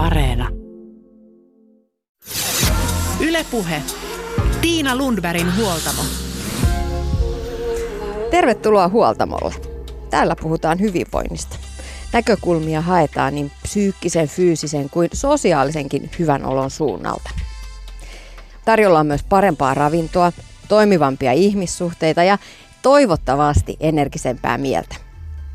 [0.00, 0.48] Areena.
[3.20, 3.82] Ylepuhe.
[4.60, 6.02] Tiina Lundbergin huoltamo.
[8.30, 9.54] Tervetuloa huoltamolle.
[10.10, 11.56] Täällä puhutaan hyvinvoinnista.
[12.12, 17.30] Näkökulmia haetaan niin psyykkisen, fyysisen kuin sosiaalisenkin hyvän olon suunnalta.
[18.64, 20.32] Tarjolla on myös parempaa ravintoa,
[20.68, 22.38] toimivampia ihmissuhteita ja
[22.82, 25.09] toivottavasti energisempää mieltä.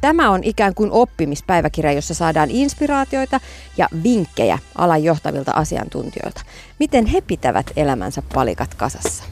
[0.05, 3.39] Tämä on ikään kuin oppimispäiväkirja, jossa saadaan inspiraatioita
[3.77, 6.41] ja vinkkejä alan johtavilta asiantuntijoilta,
[6.79, 9.23] miten he pitävät elämänsä palikat kasassa.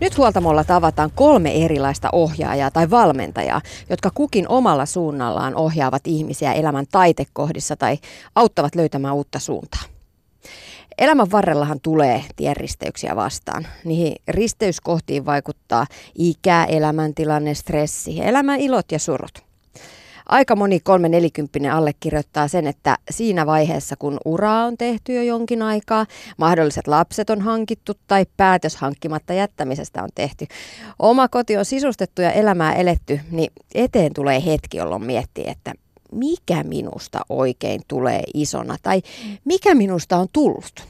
[0.00, 6.86] Nyt huoltamolla tavataan kolme erilaista ohjaajaa tai valmentajaa, jotka kukin omalla suunnallaan ohjaavat ihmisiä elämän
[6.92, 7.98] taitekohdissa tai
[8.34, 9.99] auttavat löytämään uutta suuntaa.
[11.00, 13.66] Elämän varrellahan tulee tienristeyksiä vastaan.
[13.84, 19.42] Niihin risteyskohtiin vaikuttaa ikä, elämäntilanne, stressi, elämän ilot ja surut.
[20.26, 25.62] Aika moni kolme nelikymppinen allekirjoittaa sen, että siinä vaiheessa, kun ura on tehty jo jonkin
[25.62, 30.46] aikaa, mahdolliset lapset on hankittu tai päätös hankkimatta jättämisestä on tehty,
[30.98, 35.72] oma koti on sisustettu ja elämää eletty, niin eteen tulee hetki, jolloin miettii, että
[36.12, 39.02] mikä minusta oikein tulee isona tai
[39.44, 40.89] mikä minusta on tullut.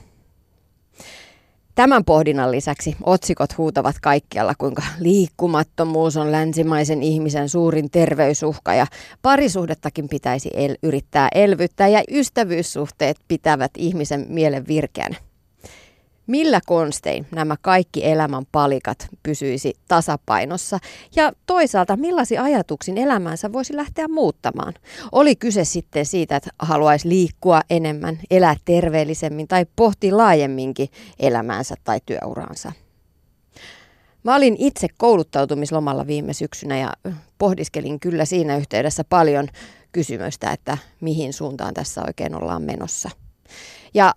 [1.74, 8.86] Tämän pohdinnan lisäksi otsikot huutavat kaikkialla, kuinka liikkumattomuus on länsimaisen ihmisen suurin terveysuhka ja
[9.22, 15.16] parisuhdettakin pitäisi el- yrittää elvyttää ja ystävyyssuhteet pitävät ihmisen mielen virkeänä.
[16.30, 20.78] Millä konstein nämä kaikki elämän palikat pysyisi tasapainossa
[21.16, 24.74] ja toisaalta millaisia ajatuksin elämänsä voisi lähteä muuttamaan?
[25.12, 32.00] Oli kyse sitten siitä, että haluaisi liikkua enemmän, elää terveellisemmin tai pohtia laajemminkin elämäänsä tai
[32.06, 32.72] työuraansa.
[34.22, 36.92] Mä olin itse kouluttautumislomalla viime syksynä ja
[37.38, 39.48] pohdiskelin kyllä siinä yhteydessä paljon
[39.92, 43.10] kysymystä, että mihin suuntaan tässä oikein ollaan menossa.
[43.94, 44.14] Ja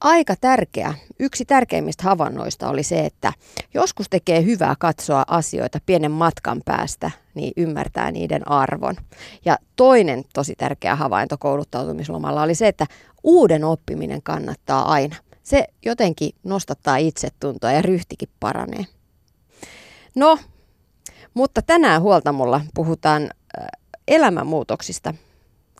[0.00, 3.32] aika tärkeä, yksi tärkeimmistä havainnoista oli se, että
[3.74, 8.96] joskus tekee hyvää katsoa asioita pienen matkan päästä, niin ymmärtää niiden arvon.
[9.44, 12.86] Ja toinen tosi tärkeä havainto kouluttautumislomalla oli se, että
[13.22, 15.16] uuden oppiminen kannattaa aina.
[15.42, 18.86] Se jotenkin nostattaa itsetuntoa ja ryhtikin paranee.
[20.14, 20.38] No,
[21.34, 23.30] mutta tänään huoltamulla puhutaan
[24.08, 25.14] elämänmuutoksista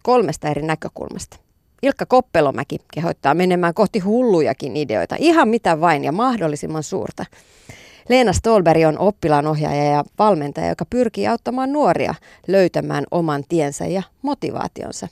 [0.02, 1.43] kolmesta eri näkökulmasta.
[1.84, 7.24] Ilkka Koppelomäki kehoittaa menemään kohti hullujakin ideoita, ihan mitä vain ja mahdollisimman suurta.
[8.08, 12.14] Leena Stolberg on oppilaanohjaaja ja valmentaja, joka pyrkii auttamaan nuoria
[12.48, 15.08] löytämään oman tiensä ja motivaationsa.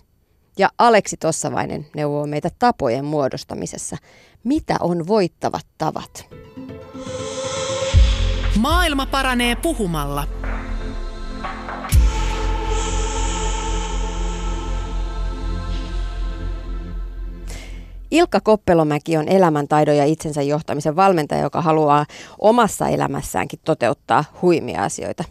[0.58, 3.96] Ja Aleksi Tossavainen neuvoo meitä tapojen muodostamisessa.
[4.44, 6.26] Mitä on voittavat tavat?
[8.58, 10.41] Maailma paranee puhumalla.
[18.12, 22.06] Ilkka Koppelomäki on elämäntaidon ja itsensä johtamisen valmentaja, joka haluaa
[22.38, 25.24] omassa elämässäänkin toteuttaa huimia asioita.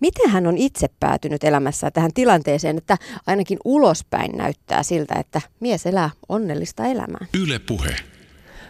[0.00, 5.86] Miten hän on itse päätynyt elämässään tähän tilanteeseen, että ainakin ulospäin näyttää siltä, että mies
[5.86, 7.26] elää onnellista elämää?
[7.42, 8.13] Yle puhe.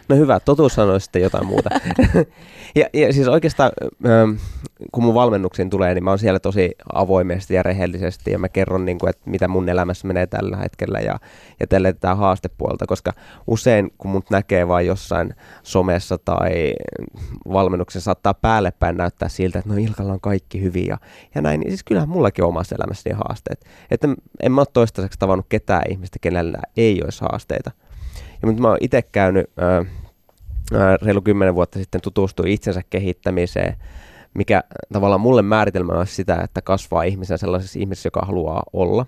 [0.09, 1.69] No hyvä, totuus sanoi sitten jotain muuta.
[2.75, 3.71] ja, ja siis oikeastaan,
[4.05, 4.31] ähm,
[4.91, 8.85] kun mun valmennuksiin tulee, niin mä oon siellä tosi avoimesti ja rehellisesti ja mä kerron,
[8.85, 11.19] niin kuin, että mitä mun elämässä menee tällä hetkellä ja,
[11.59, 13.13] ja tälle tätä haastepuolta, koska
[13.47, 16.73] usein kun mut näkee vain jossain somessa tai
[17.53, 20.97] valmennuksessa saattaa päälle päin näyttää siltä, että no Ilkalla on kaikki hyvin ja,
[21.35, 23.65] ja näin, niin siis kyllähän mullakin on omassa elämässäni haasteet.
[23.91, 24.07] Että
[24.39, 27.71] en mä ole toistaiseksi tavannut ketään ihmistä, kenellä ei olisi haasteita.
[28.41, 29.85] Ja mutta mä oon itse käynyt ää,
[30.73, 33.75] ää, reilu kymmenen vuotta sitten tutustuin itsensä kehittämiseen,
[34.33, 34.63] mikä
[34.93, 39.05] tavallaan mulle määritelmä on sitä, että kasvaa ihmisen sellaisessa ihmisessä, joka haluaa olla,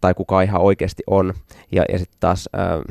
[0.00, 1.34] tai kuka ihan oikeasti on.
[1.72, 2.82] Ja, ja sitten taas ää,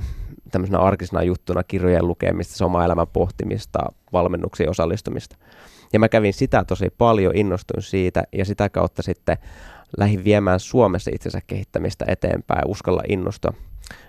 [0.51, 3.79] tämmöisenä arkisena juttuna kirjojen lukemista, se oma elämän pohtimista,
[4.13, 5.37] valmennuksiin osallistumista.
[5.93, 9.37] Ja mä kävin sitä tosi paljon, innostuin siitä ja sitä kautta sitten
[9.97, 13.53] lähdin viemään Suomessa itsensä kehittämistä eteenpäin, uskalla innostua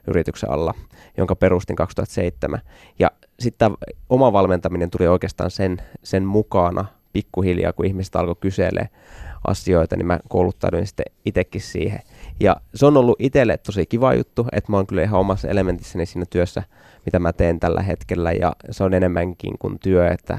[0.06, 0.74] yrityksen alla,
[1.16, 2.60] jonka perustin 2007.
[2.98, 3.72] Ja sitten
[4.08, 8.88] oma valmentaminen tuli oikeastaan sen, sen mukana pikkuhiljaa, kun ihmiset alkoi kyselee
[9.46, 12.00] asioita, niin mä kouluttauduin sitten itsekin siihen.
[12.40, 16.06] Ja se on ollut itselle tosi kiva juttu, että mä oon kyllä ihan omassa elementissäni
[16.06, 16.62] siinä työssä,
[17.06, 20.38] mitä mä teen tällä hetkellä, ja se on enemmänkin kuin työ, että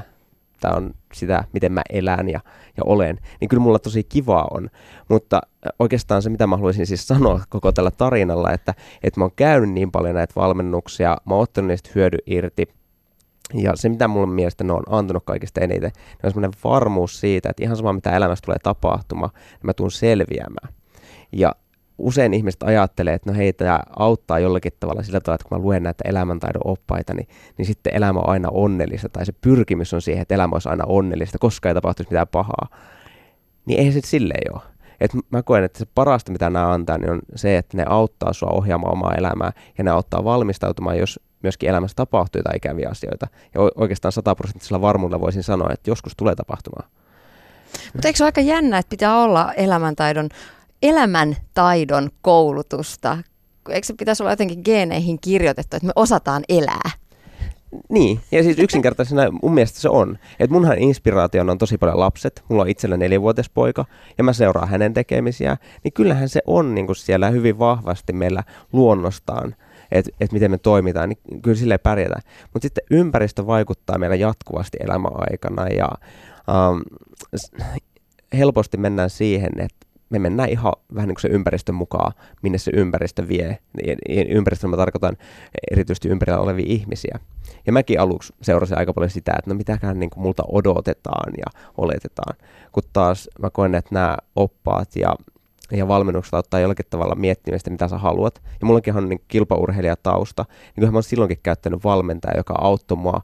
[0.60, 2.40] tämä on sitä, miten mä elän ja,
[2.78, 4.70] ja olen, niin kyllä mulla tosi kivaa on.
[5.10, 5.42] Mutta
[5.80, 8.74] oikeastaan se, mitä mä haluaisin siis sanoa koko tällä tarinalla, että,
[9.04, 12.68] että mä oon käynyt niin paljon näitä valmennuksia, mä oon ottanut niistä hyödy irti,
[13.54, 17.50] ja se, mitä mulle mielestä ne on antanut kaikista eniten, niin on semmoinen varmuus siitä,
[17.50, 20.74] että ihan sama mitä elämässä tulee tapahtumaan, niin mä tuun selviämään.
[21.32, 21.56] Ja
[22.04, 25.64] usein ihmiset ajattelee, että no hei, tämä auttaa jollakin tavalla sillä tavalla, että kun mä
[25.64, 27.28] luen näitä elämäntaidon oppaita, niin,
[27.58, 30.84] niin sitten elämä on aina onnellista, tai se pyrkimys on siihen, että elämä olisi aina
[30.88, 32.68] onnellista, koska ei tapahtuisi mitään pahaa.
[33.66, 34.62] Niin ei se silleen ole.
[35.00, 38.34] Et mä koen, että se parasta, mitä nämä antaa, niin on se, että ne auttaa
[38.34, 43.28] sua ohjaamaan omaa elämää, ja ne auttaa valmistautumaan, jos myöskin elämässä tapahtuu jotain ikäviä asioita.
[43.54, 46.90] Ja oikeastaan sataprosenttisella varmuudella voisin sanoa, että joskus tulee tapahtumaan.
[47.94, 50.30] Mutta eikö se ole aika jännä, että pitää olla elämäntaidon,
[50.84, 53.18] elämäntaidon koulutusta?
[53.70, 56.92] Eikö se pitäisi olla jotenkin geeneihin kirjoitettu, että me osataan elää?
[57.90, 60.18] Niin, ja siis yksinkertaisena mun mielestä se on.
[60.40, 62.44] Että munhan inspiraation on tosi paljon lapset.
[62.50, 63.86] Mulla on itsellä neljävuotias poika
[64.18, 65.58] ja mä seuraan hänen tekemisiä.
[65.84, 68.44] Niin kyllähän se on niin kuin siellä hyvin vahvasti meillä
[68.74, 69.56] luonnostaan
[69.94, 72.22] että et miten me toimitaan, niin kyllä sille pärjätään.
[72.54, 75.90] Mutta sitten ympäristö vaikuttaa meillä jatkuvasti elämäaikana ja
[76.70, 76.82] um,
[78.38, 79.83] helposti mennään siihen, että
[80.14, 82.12] me mennään ihan vähän niin kuin se ympäristön mukaan,
[82.42, 83.58] minne se ympäristö vie.
[84.30, 85.18] Ympäristön mä tarkoitan
[85.72, 87.20] erityisesti ympärillä olevia ihmisiä.
[87.66, 91.62] Ja mäkin aluksi seurasin aika paljon sitä, että no mitäkään niin kuin multa odotetaan ja
[91.78, 92.36] oletetaan.
[92.72, 95.16] Kun taas mä koen, että nämä oppaat ja
[95.72, 98.42] ja valmennuksella ottaa jollakin tavalla miettimistä, mitä sä haluat.
[98.62, 103.22] Ja mullakin on niin kilpaurheilijatausta, niin kyllähän mä oon silloinkin käyttänyt valmentaja, joka auttoi mua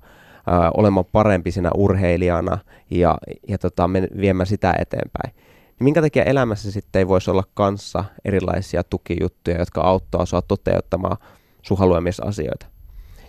[0.73, 2.57] olemaan parempi siinä urheilijana
[2.91, 3.89] ja, ja tota,
[4.21, 5.33] viemään sitä eteenpäin.
[5.79, 11.17] Niin minkä takia elämässä sitten ei voisi olla kanssa erilaisia tukijuttuja, jotka auttaa sua toteuttamaan
[11.61, 12.65] sun haluamissa asioita?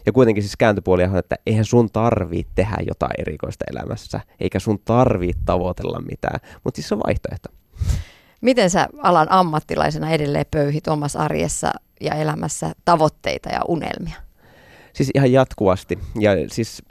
[0.07, 4.79] Ja kuitenkin siis kääntöpuoli on, että eihän sun tarvii tehdä jotain erikoista elämässä, eikä sun
[4.85, 7.49] tarvii tavoitella mitään, mutta siis se on vaihtoehto.
[8.41, 11.71] Miten sä alan ammattilaisena edelleen pöyhit omassa arjessa
[12.01, 14.17] ja elämässä tavoitteita ja unelmia?
[14.93, 15.99] Siis ihan jatkuvasti.
[16.21, 16.83] Ja siis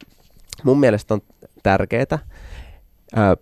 [0.63, 1.21] mun mielestä on
[1.63, 2.19] tärkeää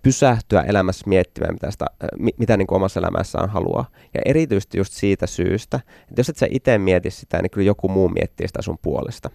[0.02, 1.86] pysähtyä elämässä miettimään, mitä, sitä,
[2.38, 3.86] mitä niin kuin omassa elämässään haluaa.
[4.14, 7.90] Ja erityisesti just siitä syystä, että jos et sä itse mieti sitä, niin kyllä joku
[7.90, 9.30] muu miettii sitä sun puolesta.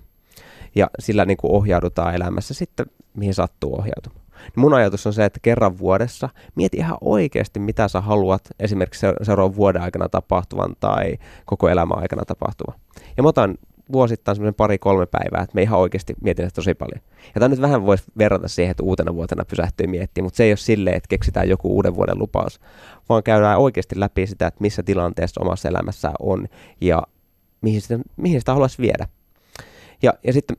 [0.74, 4.22] Ja sillä niin kuin ohjaudutaan elämässä sitten, mihin sattuu ohjautumaan.
[4.42, 9.06] Niin mun ajatus on se, että kerran vuodessa mieti ihan oikeasti, mitä sä haluat esimerkiksi
[9.22, 12.80] seuraavan vuoden aikana tapahtuvan tai koko elämän aikana tapahtuvan.
[13.16, 13.58] Ja mä otan
[13.92, 17.00] vuosittain semmoinen pari-kolme päivää, että me ihan oikeasti mietin sitä tosi paljon.
[17.34, 20.50] Ja tämä nyt vähän voisi verrata siihen, että uutena vuotena pysähtyy miettimään, mutta se ei
[20.50, 22.60] ole silleen, että keksitään joku uuden vuoden lupaus,
[23.08, 26.48] vaan käydään oikeasti läpi sitä, että missä tilanteessa omassa elämässä on
[26.80, 27.02] ja
[27.60, 29.08] mihin sitä, mihin sitä haluaisi viedä.
[30.02, 30.56] Ja, ja sitten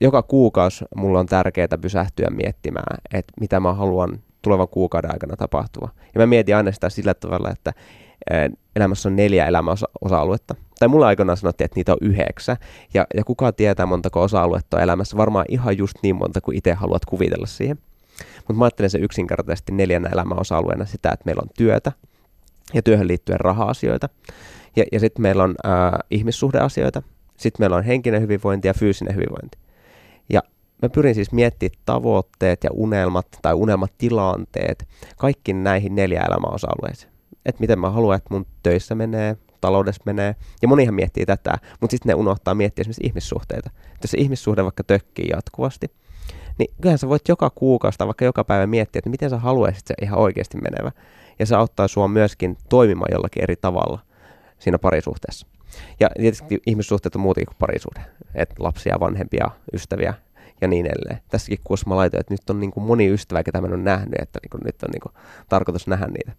[0.00, 5.88] joka kuukausi mulla on tärkeää pysähtyä miettimään, että mitä mä haluan tulevan kuukauden aikana tapahtua.
[6.14, 7.72] Ja mä mietin aina sitä sillä tavalla, että
[8.76, 10.54] elämässä on neljä elämäosa-aluetta.
[10.78, 12.56] Tai mulla aikoinaan sanottiin, että niitä on yhdeksän.
[12.94, 15.16] Ja, ja kuka tietää montako osa-aluetta on elämässä?
[15.16, 17.78] Varmaan ihan just niin monta kuin itse haluat kuvitella siihen.
[18.36, 21.92] Mutta mä ajattelen se yksinkertaisesti neljänä elämäosa-alueena sitä, että meillä on työtä
[22.74, 24.08] ja työhön liittyen raha-asioita.
[24.76, 27.02] Ja, ja sitten meillä on äh, ihmissuhdeasioita,
[27.36, 29.58] sitten meillä on henkinen hyvinvointi ja fyysinen hyvinvointi.
[30.28, 30.42] Ja
[30.82, 37.12] mä pyrin siis miettimään tavoitteet ja unelmat tai unelmatilanteet kaikki näihin neljä elämäosa-alueeseen.
[37.50, 40.36] Että miten mä haluan, että mun töissä menee, taloudessa menee.
[40.62, 43.70] Ja monihan miettii tätä, mutta sitten ne unohtaa miettiä esimerkiksi ihmissuhteita.
[43.94, 45.90] Et jos se ihmissuhde vaikka tökkii jatkuvasti,
[46.58, 49.94] niin kyllähän sä voit joka kuukausi vaikka joka päivä miettiä, että miten sä haluaisit se
[50.02, 50.92] ihan oikeasti menevä.
[51.38, 53.98] Ja se auttaa sua myöskin toimimaan jollakin eri tavalla
[54.58, 55.46] siinä parisuhteessa.
[56.00, 58.00] Ja tietysti ihmissuhteet on muutakin kuin parisuhde.
[58.34, 60.14] Että lapsia, vanhempia, ystäviä
[60.60, 61.18] ja niin edelleen.
[61.28, 63.82] Tässäkin kuussa mä laitoin, että nyt on niin kuin moni ystävä, ketä mä en ole
[63.82, 65.12] nähnyt, että niin kuin nyt on niin kuin
[65.48, 66.32] tarkoitus nähdä niitä.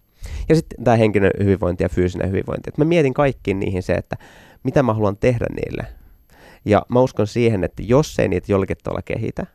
[0.49, 2.69] Ja sitten tämä henkinen hyvinvointi ja fyysinen hyvinvointi.
[2.69, 4.17] Että mä mietin kaikkiin niihin se, että
[4.63, 5.85] mitä mä haluan tehdä niille.
[6.65, 9.45] Ja mä uskon siihen, että jos ei niitä jollakin tavalla kehitä,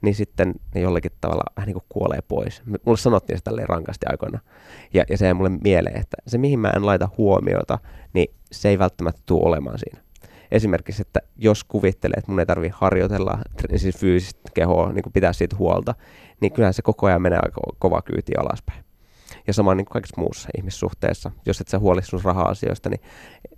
[0.00, 2.62] niin sitten ne jollakin tavalla vähän niin kuin kuolee pois.
[2.84, 4.38] Mulle sanottiin se tälleen rankasti aikoina.
[4.94, 7.78] Ja, ja se ei mulle mieleen, että se mihin mä en laita huomiota,
[8.12, 10.03] niin se ei välttämättä tule olemaan siinä.
[10.50, 13.38] Esimerkiksi, että jos kuvittelee, että mun ei tarvitse harjoitella
[13.76, 15.94] siis fyysistä kehoa, niin kuin pitää siitä huolta,
[16.40, 18.84] niin kyllähän se koko ajan menee aika kova kyyti alaspäin.
[19.46, 21.30] Ja sama niin kuin kaikessa muussa ihmissuhteessa.
[21.46, 23.00] Jos et sä huolisi sun raha-asioista, niin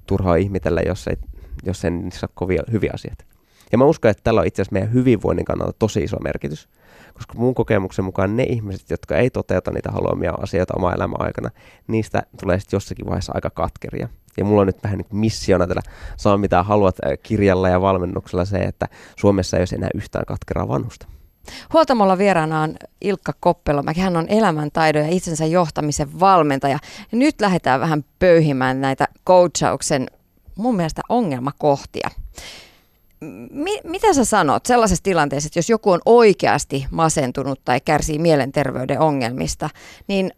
[0.06, 1.16] turhaa ihmitellä, jos ei,
[1.64, 3.24] jos ei niissä ole kovia hyviä asioita.
[3.72, 6.68] Ja mä uskon, että tällä on itse asiassa meidän hyvinvoinnin kannalta tosi iso merkitys.
[7.16, 11.50] Koska mun kokemuksen mukaan ne ihmiset, jotka ei toteuta niitä haluamia asioita oma elämän aikana,
[11.86, 14.08] niistä tulee sitten jossakin vaiheessa aika katkeria.
[14.36, 15.82] Ja mulla on nyt vähän niin missiona tällä
[16.16, 20.68] saa mitä haluat äh, kirjalla ja valmennuksella se, että Suomessa ei olisi enää yhtään katkeraa
[20.68, 21.06] vanhusta.
[21.72, 24.00] Huoltamolla vieraana on Ilkka Koppelomäki.
[24.00, 26.78] Hän on elämäntaidon ja itsensä johtamisen valmentaja.
[27.12, 30.06] Ja nyt lähdetään vähän pöyhimään näitä coachauksen
[30.56, 32.10] mun mielestä ongelmakohtia.
[33.50, 39.00] Mi- mitä sä sanot sellaisessa tilanteessa, että jos joku on oikeasti masentunut tai kärsii mielenterveyden
[39.00, 39.70] ongelmista,
[40.08, 40.30] niin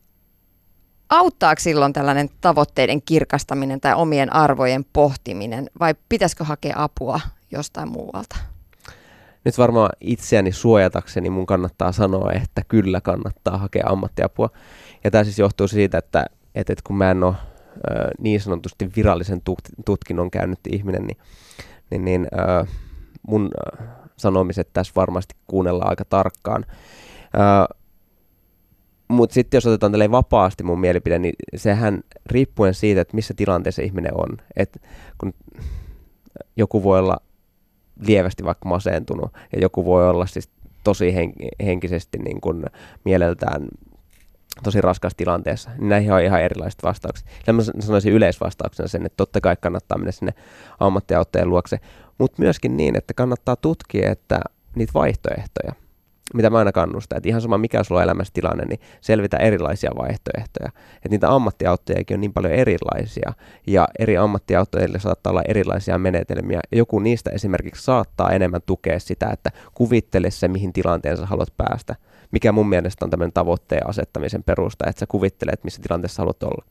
[1.09, 8.37] auttaako silloin tällainen tavoitteiden kirkastaminen tai omien arvojen pohtiminen vai pitäisikö hakea apua jostain muualta?
[9.45, 14.51] Nyt varmaan itseäni suojatakseni mun kannattaa sanoa, että kyllä kannattaa hakea ammattiapua.
[15.05, 17.35] Ja tämä siis johtuu siitä, että, että, kun mä en ole
[18.19, 19.43] niin sanotusti virallisen
[19.85, 21.17] tutkinnon käynyt ihminen, niin,
[21.91, 22.69] niin, niin äh,
[23.29, 23.51] mun
[24.17, 26.65] sanomiset tässä varmasti kuunnellaan aika tarkkaan.
[29.09, 33.83] Mutta sitten jos otetaan tälleen vapaasti mun mielipide, niin sehän riippuen siitä, että missä tilanteessa
[33.83, 34.37] ihminen on.
[34.57, 34.83] Et
[35.19, 35.35] kun
[36.57, 37.17] joku voi olla
[38.07, 40.51] lievästi vaikka masentunut ja joku voi olla siis
[40.85, 41.15] tosi
[41.65, 42.65] henkisesti niin kuin
[43.05, 43.69] mieleltään
[44.65, 47.27] tosi raskaassa tilanteessa, niin näihin on ihan erilaiset vastaukset.
[47.47, 50.35] Ja mä sanoisin yleisvastauksena sen, että totta kai kannattaa mennä sinne
[50.81, 51.79] ammattiauttajien luokse,
[52.19, 54.41] mutta myöskin niin, että kannattaa tutkia että
[54.77, 55.73] niitä vaihtoehtoja
[56.35, 59.91] mitä mä aina kannustan, että ihan sama mikä sulla on elämässä tilanne, niin selvitä erilaisia
[59.97, 60.71] vaihtoehtoja.
[60.95, 63.33] Että niitä ammattiautojakin on niin paljon erilaisia,
[63.67, 66.61] ja eri ammattiautoille saattaa olla erilaisia menetelmiä.
[66.73, 71.95] Joku niistä esimerkiksi saattaa enemmän tukea sitä, että kuvittele se, mihin tilanteeseen haluat päästä.
[72.31, 76.65] Mikä mun mielestä on tämmöinen tavoitteen asettamisen perusta, että sä kuvittelet, missä tilanteessa haluat olla.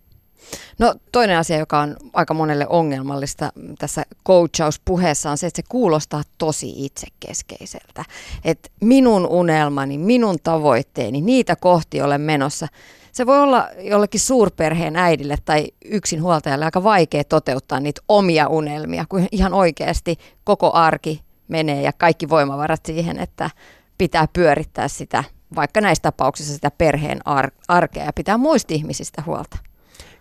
[0.79, 6.21] No toinen asia, joka on aika monelle ongelmallista tässä coachauspuheessa on se, että se kuulostaa
[6.37, 8.05] tosi itsekeskeiseltä.
[8.45, 12.67] Että minun unelmani, minun tavoitteeni, niitä kohti olen menossa.
[13.11, 19.27] Se voi olla jollekin suurperheen äidille tai yksinhuoltajalle aika vaikea toteuttaa niitä omia unelmia, kun
[19.31, 23.49] ihan oikeasti koko arki menee ja kaikki voimavarat siihen, että
[23.97, 25.23] pitää pyörittää sitä,
[25.55, 29.57] vaikka näissä tapauksissa sitä perheen ar- arkea ja pitää muista ihmisistä huolta.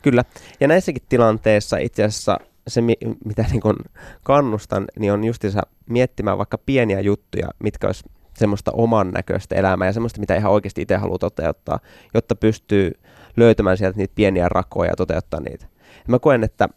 [0.03, 0.25] Kyllä.
[0.61, 2.81] Ja näissäkin tilanteissa itse asiassa se,
[3.25, 3.77] mitä niin kun
[4.23, 8.05] kannustan, niin on justiinsa miettimään vaikka pieniä juttuja, mitkä olisi
[8.35, 11.81] semmoista oman näköistä elämää ja semmoista, mitä ihan oikeasti itse haluaa toteuttaa,
[12.15, 12.93] jotta pystyy
[13.37, 15.67] löytämään sieltä niitä pieniä rakoja ja toteuttaa niitä.
[15.85, 16.69] Ja mä koen, että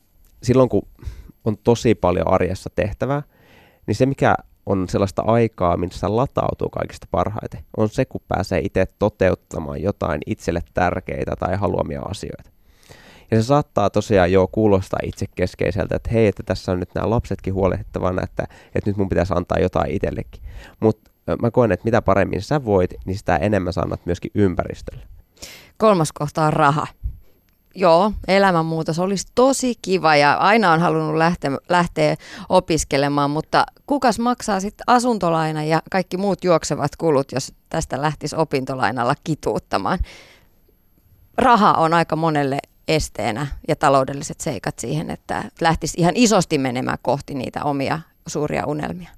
[0.43, 0.87] silloin kun
[1.45, 3.23] on tosi paljon arjessa tehtävää,
[3.87, 4.35] niin se mikä
[4.69, 10.61] on sellaista aikaa, missä latautuu kaikista parhaiten, on se, kun pääsee itse toteuttamaan jotain itselle
[10.73, 12.49] tärkeitä tai haluamia asioita.
[13.31, 17.53] Ja se saattaa tosiaan jo kuulostaa itsekeskeiseltä, että hei, että tässä on nyt nämä lapsetkin
[17.53, 18.43] huolehdittavana, että,
[18.75, 20.41] että nyt mun pitäisi antaa jotain itsellekin.
[20.79, 21.11] Mutta
[21.41, 25.03] mä koen, että mitä paremmin sä voit, niin sitä enemmän sä annat myöskin ympäristölle.
[25.77, 26.87] Kolmas kohta on raha.
[27.75, 32.15] Joo, elämänmuutos olisi tosi kiva ja aina on halunnut lähteä, lähteä
[32.49, 39.15] opiskelemaan, mutta kukas maksaa sitten asuntolaina ja kaikki muut juoksevat kulut, jos tästä lähtisi opintolainalla
[39.23, 39.99] kituuttamaan?
[41.37, 47.33] Raha on aika monelle esteenä ja taloudelliset seikat siihen, että lähtisi ihan isosti menemään kohti
[47.33, 49.09] niitä omia suuria unelmia.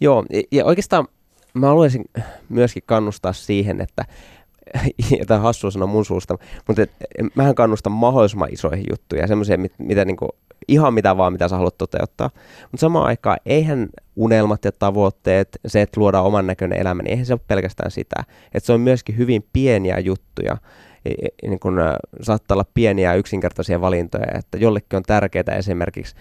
[0.00, 1.08] Joo, ja oikeastaan
[1.54, 2.04] mä haluaisin
[2.48, 4.04] myöskin kannustaa siihen, että
[5.26, 6.90] tämä hassu sanoa mun suusta, mutta et,
[7.34, 10.28] mähän kannustan mahdollisimman isoihin juttuja, semmoisia, mit, mitä niinku,
[10.68, 12.30] ihan mitä vaan, mitä sä haluat toteuttaa.
[12.62, 17.26] Mutta samaan aikaan, eihän unelmat ja tavoitteet, se, että luodaan oman näköinen elämä, niin eihän
[17.26, 18.24] se ole pelkästään sitä.
[18.54, 20.56] Että se on myöskin hyvin pieniä juttuja,
[21.42, 21.78] niin kun,
[22.22, 26.14] saattaa olla pieniä yksinkertaisia valintoja, että jollekin on tärkeää esimerkiksi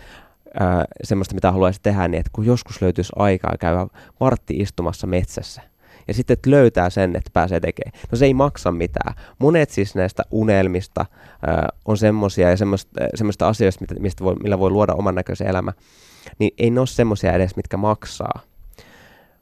[0.59, 3.87] ää, semmoista, mitä haluaisi tehdä, niin että kun joskus löytyisi aikaa käydä
[4.19, 5.61] vartti istumassa metsässä,
[6.07, 7.99] ja sitten että löytää sen, että pääsee tekemään.
[8.11, 9.15] No se ei maksa mitään.
[9.39, 11.05] Monet siis näistä unelmista
[11.47, 15.73] ää, on semmoisia ja semmoista, semmoista asioista, mistä voi, millä voi luoda oman näköisen elämä,
[16.39, 18.39] niin ei ne ole semmoisia edes, mitkä maksaa.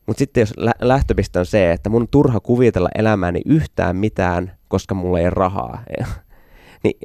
[0.05, 4.95] Mutta sitten jos lä- lähtöpiste on se, että mun turha kuvitella elämääni yhtään mitään, koska
[4.95, 5.83] mulla ei rahaa,
[6.83, 6.99] niin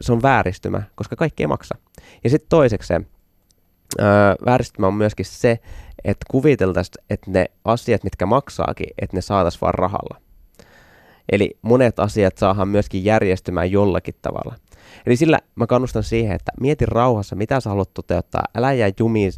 [0.00, 1.74] se on vääristymä, koska kaikki ei maksa.
[2.24, 4.06] Ja sitten toiseksi öö,
[4.46, 5.58] vääristymä on myöskin se,
[6.04, 10.20] että kuviteltaisiin, että ne asiat, mitkä maksaakin, että ne saataisiin vaan rahalla.
[11.32, 14.54] Eli monet asiat saadaan myöskin järjestymään jollakin tavalla.
[15.06, 18.42] Eli sillä mä kannustan siihen, että mieti rauhassa, mitä sä haluat toteuttaa.
[18.54, 19.32] Älä jää jumiin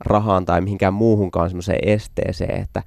[0.00, 2.82] rahaan tai mihinkään muuhunkaan semmoiseen esteeseen, että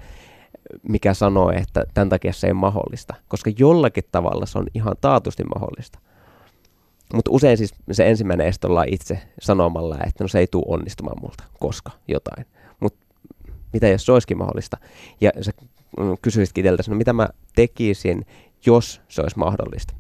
[0.90, 3.16] mikä sanoo, että tämän takia se ei ole mahdollista.
[3.28, 6.00] Koska jollakin tavalla se on ihan taatusti mahdollista.
[7.14, 11.22] Mutta usein siis se ensimmäinen este ollaan itse sanomalla, että no se ei tule onnistumaan
[11.22, 12.46] multa, koska jotain.
[13.76, 14.78] Mitä jos se olisikin mahdollista?
[15.22, 15.52] Ja sä
[16.22, 18.26] kysyisitkin itseltäsi, no mitä mä tekisin,
[18.66, 19.94] jos se olisi mahdollista?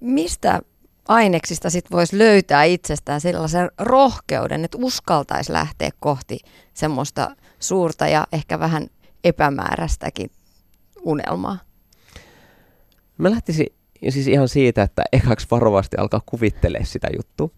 [0.00, 0.60] Mistä
[1.08, 6.38] aineksista sit voisi löytää itsestään sellaisen rohkeuden, että uskaltaisi lähteä kohti
[6.74, 8.86] semmoista suurta ja ehkä vähän
[9.24, 10.30] epämääräistäkin
[11.02, 11.58] unelmaa?
[13.18, 13.66] Mä lähtisin
[14.08, 17.50] siis ihan siitä, että ekaksi varovasti alkaa kuvittelemaan sitä juttua.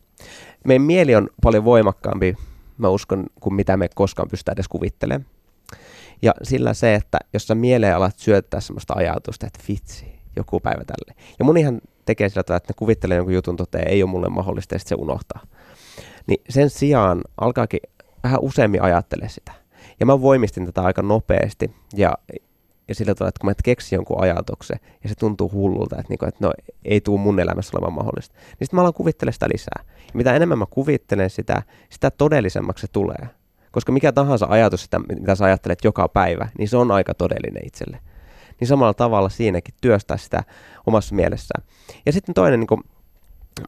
[0.64, 2.36] Meidän mieli on paljon voimakkaampi,
[2.80, 5.26] mä uskon, kuin mitä me koskaan pystytään edes kuvittelemaan.
[6.22, 10.06] Ja sillä se, että jos sä mieleen alat syöttää semmoista ajatusta, että vitsi,
[10.37, 11.22] joku päivä tälle.
[11.38, 14.78] Ja monihan tekee sillä tavalla, että ne kuvittelee jonkun jutun toteen, ei ole mulle mahdollista
[14.78, 15.40] sitten se unohtaa.
[16.26, 17.80] Niin sen sijaan alkaakin
[18.22, 19.52] vähän useammin ajattele sitä.
[20.00, 22.14] Ja mä voimistin tätä aika nopeasti ja,
[22.90, 26.26] ja sillä tavalla, että kun mä keksin jonkun ajatuksen ja se tuntuu hullulta, että, niinku,
[26.26, 26.52] että no
[26.85, 29.85] ei tule mun elämässä olevan mahdollista, niin sitten mä alan kuvittelemaan sitä lisää.
[29.87, 33.28] Ja mitä enemmän mä kuvittelen sitä, sitä todellisemmaksi se tulee.
[33.73, 37.66] Koska mikä tahansa ajatus, sitä, mitä sä ajattelet joka päivä, niin se on aika todellinen
[37.66, 38.00] itselle.
[38.61, 40.44] Niin samalla tavalla siinäkin työstää sitä
[40.87, 41.64] omassa mielessään.
[42.06, 42.85] Ja sitten toinen, niin kun,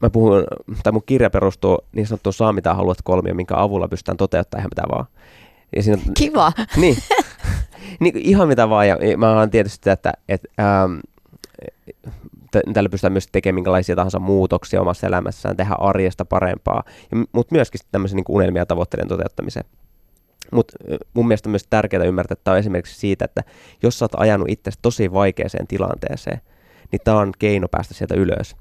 [0.03, 0.45] mä puhun,
[0.83, 4.71] tai mun kirja perustuu niin sanottuun saa mitä haluat kolmio, minkä avulla pystytään toteuttamaan ihan
[4.77, 5.07] mitä vaan.
[5.77, 6.53] Ja siinä, Kiva.
[6.77, 6.97] Niin,
[8.01, 8.89] niin, ihan mitä vaan.
[8.89, 10.99] Ja mä oon tietysti sitä, että, että ähm,
[12.73, 16.83] tällä pystytään myös tekemään minkälaisia tahansa muutoksia omassa elämässään, tehdä arjesta parempaa,
[17.33, 19.65] mutta myöskin tämmöisen niin unelmia ja tavoitteiden toteuttamiseen.
[20.53, 20.73] Mutta
[21.15, 23.43] mun mielestä myös tärkeää ymmärtää, että tämä on esimerkiksi siitä, että
[23.83, 26.41] jos sä oot ajanut itse tosi vaikeaseen tilanteeseen,
[26.93, 28.57] niin tämä on keino päästä sieltä ylös.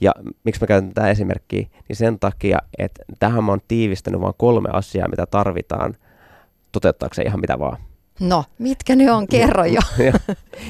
[0.00, 0.12] Ja
[0.44, 4.68] miksi mä käytän tätä esimerkkiä, niin sen takia, että tähän mä oon tiivistänyt vain kolme
[4.72, 5.96] asiaa, mitä tarvitaan
[6.72, 7.76] toteuttaakseen ihan mitä vaan.
[8.20, 9.26] No, mitkä ne on?
[9.26, 9.80] Kerro jo.
[9.98, 10.12] ja,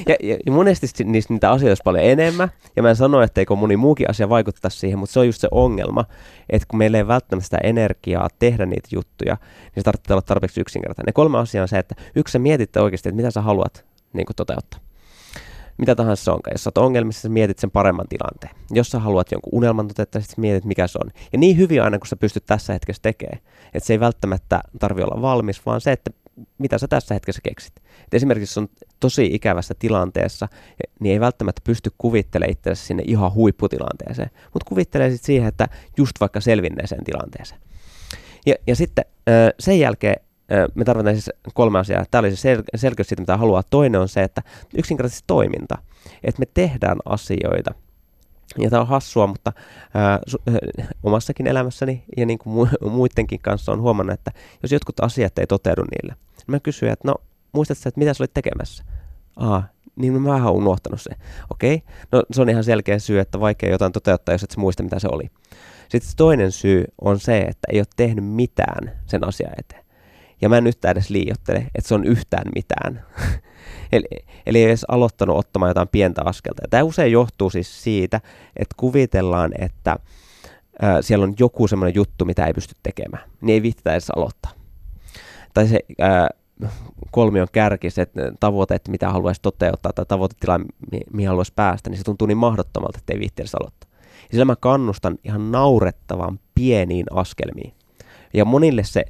[0.07, 3.55] ja, ja, ja monesti niistä niitä asioita olisi paljon enemmän, ja mä en sano, etteikö
[3.55, 6.05] moni muukin asia vaikuttaa siihen, mutta se on just se ongelma,
[6.49, 10.61] että kun meillä ei välttämättä sitä energiaa tehdä niitä juttuja, niin se tarvitsee olla tarpeeksi
[10.61, 11.05] yksinkertainen.
[11.05, 14.25] Ne kolme asiaa on se, että yksi sä mietitte oikeasti, että mitä sä haluat niin
[14.35, 14.79] toteuttaa
[15.77, 16.53] mitä tahansa se onkaan.
[16.53, 18.55] Jos sä oot ongelmissa, sä mietit sen paremman tilanteen.
[18.71, 21.11] Jos sä haluat jonkun unelman toteuttaa, sitten mietit, mikä se on.
[21.33, 23.39] Ja niin hyvin aina, kun sä pystyt tässä hetkessä tekemään.
[23.73, 26.11] Että se ei välttämättä tarvi olla valmis, vaan se, että
[26.57, 27.73] mitä sä tässä hetkessä keksit.
[27.77, 28.67] Et esimerkiksi on
[28.99, 30.47] tosi ikävässä tilanteessa,
[30.99, 36.19] niin ei välttämättä pysty kuvittelemaan itseänsä sinne ihan huipputilanteeseen, mutta kuvittelee sitten siihen, että just
[36.19, 37.61] vaikka selvinneeseen tilanteeseen.
[38.45, 39.05] Ja, ja sitten
[39.59, 40.15] sen jälkeen
[40.75, 42.05] me tarvitaan siis kolme asiaa.
[42.11, 43.63] Tämä oli se sel- selkeys siitä, mitä haluaa.
[43.69, 44.41] Toinen on se, että
[44.77, 45.77] yksinkertaisesti toiminta.
[46.23, 47.73] Että me tehdään asioita.
[48.57, 49.53] Ja tämä on hassua, mutta
[49.93, 54.31] ää, su- äh, omassakin elämässäni ja niin kuin mu- muidenkin kanssa on huomannut, että
[54.63, 57.15] jos jotkut asiat ei toteudu niille, niin mä kysyn, että no
[57.51, 58.83] muistatko että mitä sä olit tekemässä?
[59.35, 59.63] Aa,
[59.95, 61.11] niin mä vähän unohtanut se.
[61.49, 61.87] Okei, okay.
[62.11, 64.99] no se on ihan selkeä syy, että vaikea jotain toteuttaa, jos et sä muista, mitä
[64.99, 65.29] se oli.
[65.89, 69.84] Sitten toinen syy on se, että ei ole tehnyt mitään sen asian eteen.
[70.41, 73.05] Ja mä en nyt edes liiottele, että se on yhtään mitään.
[73.91, 74.05] eli,
[74.45, 76.63] eli ei edes aloittanut ottamaan jotain pientä askelta.
[76.63, 78.21] Ja tämä usein johtuu siis siitä,
[78.55, 79.95] että kuvitellaan, että
[80.81, 83.29] ää, siellä on joku semmoinen juttu, mitä ei pysty tekemään.
[83.41, 84.51] Niin ei viittitä edes aloittaa.
[85.53, 86.29] Tai se ää,
[87.11, 87.47] kolmion
[88.39, 92.37] tavoite, että mitä haluaisi toteuttaa, tai tavoitetila, mi- mihin haluaisi päästä, niin se tuntuu niin
[92.37, 93.89] mahdottomalta, että ei viitti edes aloittaa.
[94.01, 97.73] Ja sillä mä kannustan ihan naurettavan pieniin askelmiin.
[98.35, 99.05] Ja monille se,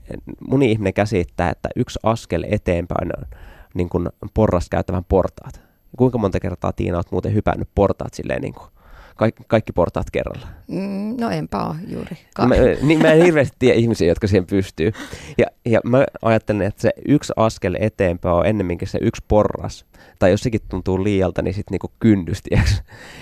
[0.49, 3.25] moni ihminen käsittää, että yksi askel eteenpäin on
[3.73, 5.61] niin kuin porras käyttävän portaat.
[5.97, 8.67] Kuinka monta kertaa Tiina olet muuten hypännyt portaat silleen niin kuin
[9.15, 10.47] kaikki, kaikki portaat kerralla?
[10.67, 12.17] Mm, no enpä ole juuri.
[12.47, 14.91] Mä, niin mä en hirveästi tiedä ihmisiä, jotka siihen pystyy.
[15.37, 19.85] Ja, ja mä ajattelen, että se yksi askel eteenpäin on ennemminkin se yksi porras.
[20.19, 22.49] Tai jos sekin tuntuu liialta, niin sitten niinku kyndysti.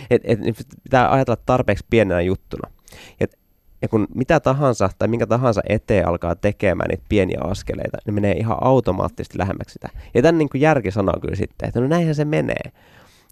[0.10, 0.39] Et, et,
[0.84, 2.72] pitää ajatella tarpeeksi pienenä juttuna.
[3.20, 3.38] Et
[3.84, 8.34] ja kun mitä tahansa tai minkä tahansa eteen alkaa tekemään niitä pieniä askeleita, niin menee
[8.34, 9.89] ihan automaattisesti lähemmäksi sitä.
[10.13, 12.72] Ja tämän niin kuin järki sanoo kyllä sitten, että no näinhän se menee.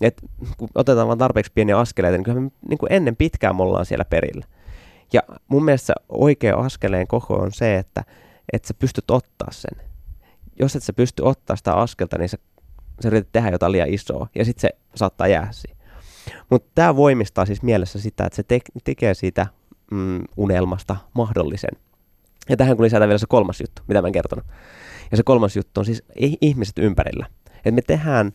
[0.01, 0.21] Et
[0.57, 3.85] kun otetaan vain tarpeeksi pieniä askeleita, niin kyllä me niin kuin ennen pitkään me ollaan
[3.85, 4.45] siellä perillä.
[5.13, 8.03] Ja mun mielestä oikea askeleen koko on se, että,
[8.53, 9.85] että sä pystyt ottaa sen.
[10.59, 12.37] Jos et sä pysty ottaa sitä askelta, niin sä,
[13.03, 15.77] sä yrität tehdä jotain liian isoa, ja sitten se saattaa jäädä siihen.
[16.49, 19.47] Mutta tämä voimistaa siis mielessä sitä, että se te- tekee siitä
[19.91, 21.71] mm, unelmasta mahdollisen.
[22.49, 24.45] Ja tähän kun lisätään vielä se kolmas juttu, mitä mä en kertonut.
[25.11, 26.03] Ja se kolmas juttu on siis
[26.41, 27.25] ihmiset ympärillä.
[27.55, 28.31] Että me tehdään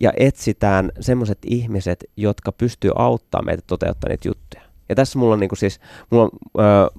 [0.00, 4.70] ja etsitään semmoiset ihmiset, jotka pystyy auttamaan meitä toteuttamaan niitä juttuja.
[4.88, 6.30] Ja tässä mulla on niinku siis, mulla on,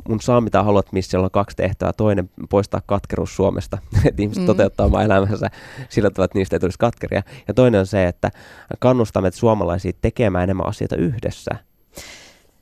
[0.10, 1.94] mun saa mitä haluat missä on kaksi tehtävää.
[1.94, 4.48] Toinen poistaa katkeruus Suomesta, että ihmiset mm.
[4.48, 5.50] toteuttaa omaa elämänsä
[5.90, 7.24] sillä tavalla, että niistä ei tulisi katkeria.
[7.48, 8.32] Ja toinen on se, että
[8.80, 11.52] kannustamme suomalaisia tekemään enemmän asioita yhdessä.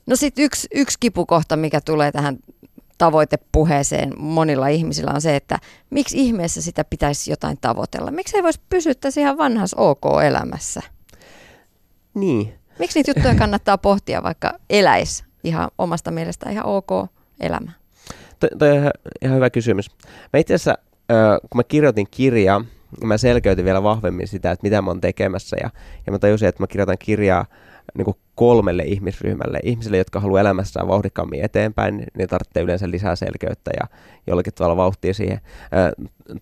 [0.10, 2.38] No sitten yksi, yksi kipukohta, mikä tulee tähän
[2.98, 8.12] tavoitepuheeseen monilla ihmisillä on se, että miksi ihmeessä sitä pitäisi jotain tavoitella?
[8.12, 10.82] Miksi ei voisi pysyä tässä ihan vanhassa OK-elämässä?
[12.13, 12.54] Niin.
[12.80, 17.72] Miksi niitä juttuja kannattaa pohtia, vaikka eläisi ihan omasta mielestä ihan OK-elämä?
[18.39, 18.91] Toi on ihan,
[19.22, 19.91] ihan hyvä kysymys.
[20.34, 20.78] Mä itse asiassa,
[21.41, 22.65] kun mä kirjoitin kirjaa,
[23.04, 25.58] mä selkeytin vielä vahvemmin sitä, että mitä mä oon tekemässä.
[25.62, 25.69] Ja,
[26.06, 27.45] ja mä tajusin, että mä kirjoitan kirjaa
[27.97, 29.60] niin kuin kolmelle ihmisryhmälle.
[29.63, 33.88] Ihmisille, jotka haluaa elämässään vauhdikkaammin eteenpäin, niin tarvitsee yleensä lisää selkeyttä ja
[34.28, 35.39] jollakin tavalla vauhtia siihen.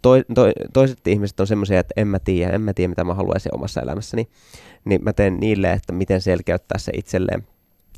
[0.01, 3.13] To, to, toiset ihmiset on semmoisia, että en mä tiedä, en mä tiedä mitä mä
[3.13, 4.27] haluaisin omassa elämässäni,
[4.85, 7.47] niin mä teen niille, että miten selkeyttää se itselleen.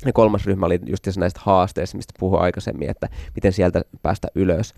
[0.06, 4.74] Ja kolmas ryhmä oli just näistä haasteista, mistä puhuin aikaisemmin, että miten sieltä päästä ylös.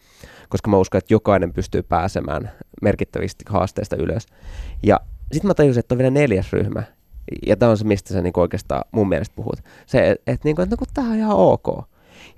[0.48, 2.50] Koska mä uskon, että jokainen pystyy pääsemään
[2.82, 4.26] merkittävistä haasteista ylös.
[4.82, 5.00] Ja
[5.32, 6.82] sitten mä tajusin, että on vielä neljäs ryhmä.
[7.46, 9.56] Ja tämä on se, mistä sä niinku oikeastaan mun mielestä puhut.
[9.86, 11.66] Se, että et, et, no, tämä on ihan ok.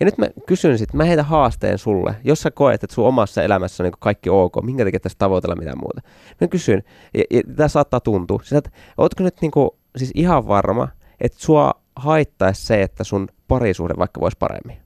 [0.01, 3.43] Ja nyt mä kysyn sitten, mä heitän haasteen sulle, jos sä koet, että sun omassa
[3.43, 6.01] elämässä on niin kaikki ok, minkä takia tässä tavoitella mitään muuta.
[6.41, 6.83] Mä kysyn,
[7.15, 10.89] ja, ja tämä saattaa tuntua, siis, että ootko nyt niinku, siis ihan varma,
[11.21, 14.77] että sua haittaisi se, että sun parisuhde vaikka voisi paremmin.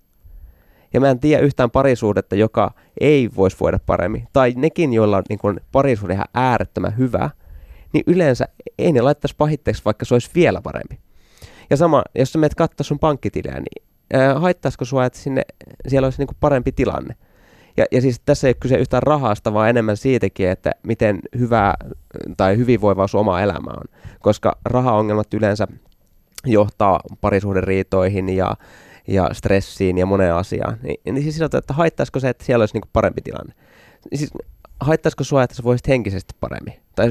[0.95, 4.29] Ja mä en tiedä yhtään parisuhdetta, joka ei voisi voida paremmin.
[4.33, 7.31] Tai nekin, joilla on niin parisuhde ihan äärettömän hyvä,
[7.93, 8.49] niin yleensä
[8.79, 10.99] ei ne laittaisi pahitteeksi, vaikka se olisi vielä parempi.
[11.71, 15.43] Ja sama, jos sä menet katsoa sun pankkitiliä, niin ää, haittaisiko sua, että sinne,
[15.89, 17.15] siellä olisi niin parempi tilanne?
[17.77, 21.75] Ja, ja siis tässä ei ole kyse yhtään rahasta, vaan enemmän siitäkin, että miten hyvä
[22.37, 23.99] tai hyvinvoiva sun oma elämä on.
[24.21, 25.67] Koska rahaongelmat yleensä
[26.47, 28.57] johtaa parisuhderiitoihin ja,
[29.09, 30.79] ja stressiin ja moneen asiaan.
[30.83, 33.55] Niin, niin siis sillä että haittaisiko se, että siellä olisi niinku parempi tilanne?
[34.15, 34.31] Siis
[34.81, 37.09] haittaisiko sua, että sä voisit henkisesti paremmin tai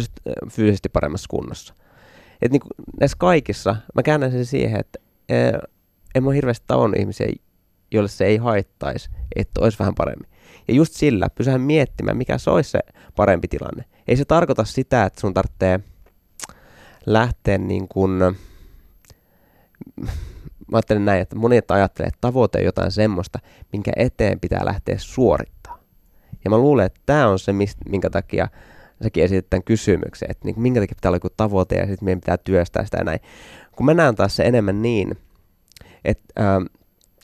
[0.49, 1.73] fyysisesti paremmassa kunnossa?
[2.41, 2.67] Et niinku
[2.99, 4.99] näissä kaikissa, mä käännän sen siihen, että
[6.15, 7.27] en mä hirveästi tavannut ihmisiä,
[7.91, 10.30] joille se ei haittaisi, että olisi vähän paremmin.
[10.67, 12.80] Ja just sillä pysähän miettimään, mikä se olisi se
[13.15, 13.86] parempi tilanne.
[14.08, 15.80] Ei se tarkoita sitä, että sun tarvitsee
[17.06, 18.34] lähteä niin kuin, mä
[20.73, 23.39] ajattelen näin, että monet ajattelee, että tavoite on jotain semmoista,
[23.73, 25.57] minkä eteen pitää lähteä suorittaa.
[26.48, 27.54] Ja mä luulen, että tämä on se,
[27.90, 28.48] minkä takia
[29.04, 32.20] säkin esitit tämän kysymyksen, että niin minkä takia pitää olla joku tavoite ja sitten meidän
[32.20, 33.20] pitää työstää sitä ja näin.
[33.72, 35.18] Kun mä näen taas se enemmän niin,
[36.06, 36.64] että ähm,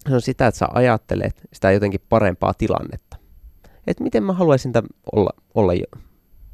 [0.10, 3.18] se on sitä, että sä ajattelet sitä jotenkin parempaa tilannetta.
[3.88, 4.72] Että miten mä haluaisin
[5.16, 5.86] olla, olla jo,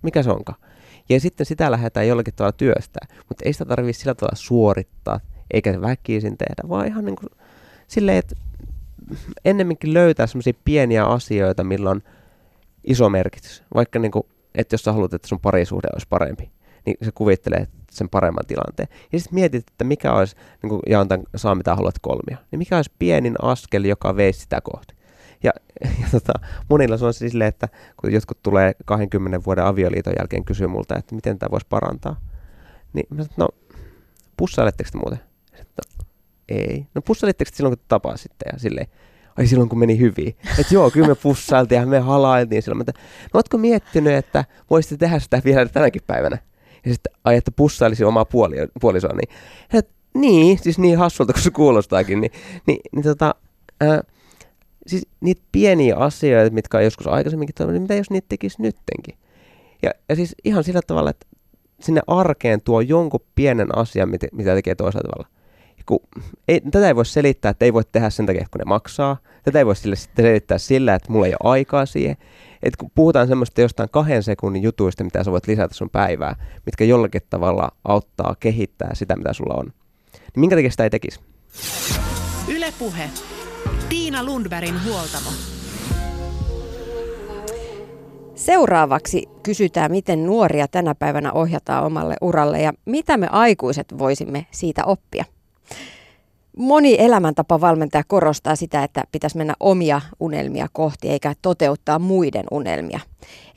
[0.01, 0.61] mikä se onkaan.
[1.09, 5.19] Ja sitten sitä lähdetään jollakin tavalla työstää, mutta ei sitä tarvitse sillä tavalla suorittaa,
[5.53, 7.29] eikä väkisin tehdä, vaan ihan niin kuin
[7.87, 8.35] silleen, että
[9.45, 12.01] ennemminkin löytää semmoisia pieniä asioita, millä on
[12.89, 13.63] iso merkitys.
[13.75, 14.23] Vaikka niin kuin,
[14.55, 16.51] että jos sä haluat, että sun parisuhde olisi parempi,
[16.85, 18.87] niin se kuvittelee sen paremman tilanteen.
[19.13, 22.59] Ja sitten mietit, että mikä olisi, niin kuin jaan tämän saa mitä haluat kolmia, niin
[22.59, 24.95] mikä olisi pienin askel, joka veisi sitä kohti.
[25.43, 25.51] Ja,
[26.01, 26.33] ja tota,
[26.69, 30.97] monilla se on siis silleen, että kun jotkut tulee 20 vuoden avioliiton jälkeen kysyä multa,
[30.97, 32.21] että miten tämä voisi parantaa,
[32.93, 33.47] niin mä sanon, no
[34.37, 35.19] pussailetteko te muuten?
[35.53, 35.81] Että
[36.49, 36.87] ei.
[36.95, 38.87] No pussailitteko silloin, kun tapasitte ja silleen,
[39.39, 40.35] ai silloin kun meni hyvin.
[40.59, 42.77] Että joo, kyllä me pussailtiin ja me halailtiin silloin.
[42.77, 42.93] Mutta
[43.33, 46.37] no ootko miettinyt, että voisitte tehdä sitä vielä tänäkin päivänä?
[46.85, 49.13] Ja sitten ai, että pussailisi omaa puoli, puolisoa.
[49.13, 49.29] Niin,
[49.73, 52.21] et, niin, siis niin hassulta kuin se kuulostaakin.
[52.21, 52.31] Niin,
[52.67, 53.35] niin, niin tota,
[53.81, 54.03] ää,
[54.87, 59.15] siis niitä pieniä asioita, mitkä on joskus aikaisemminkin toiminut, niin mitä jos niitä tekisi nyttenkin?
[59.81, 61.27] Ja, ja siis ihan sillä tavalla, että
[61.79, 65.38] sinne arkeen tuo jonkun pienen asian, mitä, mitä tekee toisella tavalla
[65.89, 65.99] kun
[66.47, 69.17] ei, tätä ei voi selittää, että ei voi tehdä sen takia, kun ne maksaa.
[69.43, 72.17] Tätä ei voi sille selittää sillä, että mulla ei ole aikaa siihen.
[72.63, 76.83] Et kun puhutaan semmoista jostain kahden sekunnin jutuista, mitä sä voit lisätä sun päivää, mitkä
[76.83, 79.65] jollakin tavalla auttaa kehittää sitä, mitä sulla on.
[80.13, 81.19] Niin minkä takia sitä ei tekisi?
[82.47, 83.09] Ylepuhe.
[83.89, 85.29] Tiina Lundbergin huoltamo.
[88.35, 94.85] Seuraavaksi kysytään, miten nuoria tänä päivänä ohjataan omalle uralle ja mitä me aikuiset voisimme siitä
[94.85, 95.25] oppia.
[96.57, 102.99] Moni elämäntapa valmentaja korostaa sitä, että pitäisi mennä omia unelmia kohti eikä toteuttaa muiden unelmia.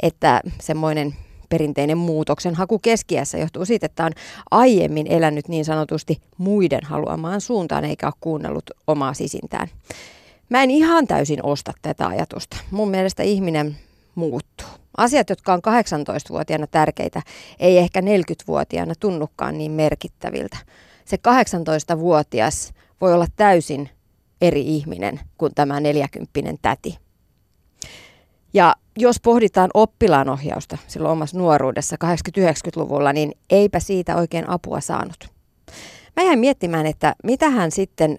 [0.03, 1.15] Että semmoinen
[1.49, 4.13] perinteinen muutoksen haku keskiässä johtuu siitä, että on
[4.51, 9.69] aiemmin elänyt niin sanotusti muiden haluamaan suuntaan eikä ole kuunnellut omaa sisintään.
[10.49, 12.57] Mä en ihan täysin osta tätä ajatusta.
[12.71, 13.77] Mun mielestä ihminen
[14.15, 14.67] muuttuu.
[14.97, 17.23] Asiat, jotka on 18-vuotiaana tärkeitä,
[17.59, 20.57] ei ehkä 40-vuotiaana tunnukaan niin merkittäviltä
[21.05, 23.91] se 18-vuotias voi olla täysin
[24.41, 26.99] eri ihminen kuin tämä 40 täti.
[28.55, 35.29] Ja jos pohditaan oppilaanohjausta silloin omassa nuoruudessa 80-90-luvulla, niin eipä siitä oikein apua saanut.
[36.17, 38.17] Mä jäin miettimään, että mitähän sitten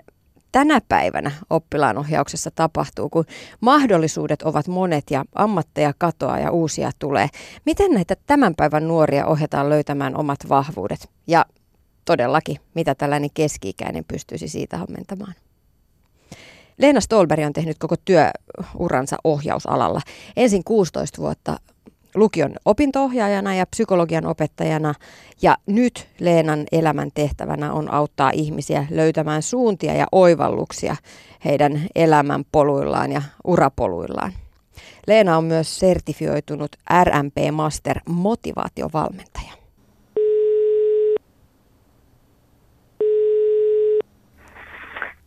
[0.51, 3.25] tänä päivänä oppilaanohjauksessa tapahtuu, kun
[3.61, 7.27] mahdollisuudet ovat monet ja ammatteja katoaa ja uusia tulee.
[7.65, 11.09] Miten näitä tämän päivän nuoria ohjataan löytämään omat vahvuudet?
[11.27, 11.45] Ja
[12.05, 15.33] todellakin, mitä tällainen keski-ikäinen pystyisi siitä ammentamaan.
[16.77, 20.01] Leena Stolberg on tehnyt koko työuransa ohjausalalla.
[20.37, 21.59] Ensin 16 vuotta
[22.15, 24.93] lukion opintoohjaajana ja psykologian opettajana.
[25.41, 30.95] Ja nyt Leenan elämän tehtävänä on auttaa ihmisiä löytämään suuntia ja oivalluksia
[31.45, 34.33] heidän elämän poluillaan ja urapoluillaan.
[35.07, 39.62] Leena on myös sertifioitunut RMP Master motivaatiovalmentaja.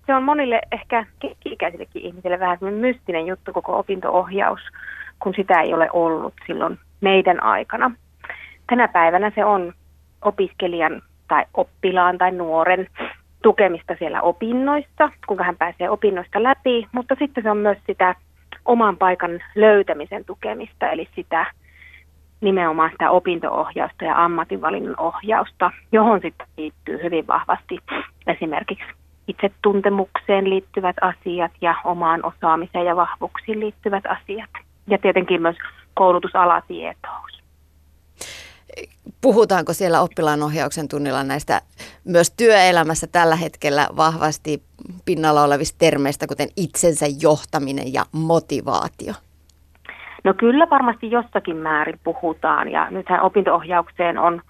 [0.06, 1.06] Se on monille ehkä
[1.44, 4.60] ikäisillekin ihmisille vähän mystinen juttu koko opintoohjaus,
[5.18, 7.90] kun sitä ei ole ollut silloin meidän aikana.
[8.66, 9.72] Tänä päivänä se on
[10.22, 12.86] opiskelijan tai oppilaan tai nuoren
[13.42, 18.14] tukemista siellä opinnoissa, kuinka hän pääsee opinnoista läpi, mutta sitten se on myös sitä
[18.64, 21.46] oman paikan löytämisen tukemista, eli sitä
[22.40, 27.78] nimenomaan sitä opintoohjausta ja ammatinvalinnan ohjausta, johon sitten liittyy hyvin vahvasti
[28.26, 28.86] esimerkiksi
[29.28, 34.50] itsetuntemukseen liittyvät asiat ja omaan osaamiseen ja vahvuuksiin liittyvät asiat.
[34.86, 35.56] Ja tietenkin myös
[35.94, 37.42] koulutusalatietous.
[39.20, 41.60] Puhutaanko siellä oppilaanohjauksen tunnilla näistä
[42.04, 44.62] myös työelämässä tällä hetkellä vahvasti
[45.04, 49.14] pinnalla olevista termeistä, kuten itsensä johtaminen ja motivaatio?
[50.24, 54.42] No kyllä varmasti jossakin määrin puhutaan ja nythän opintoohjaukseen on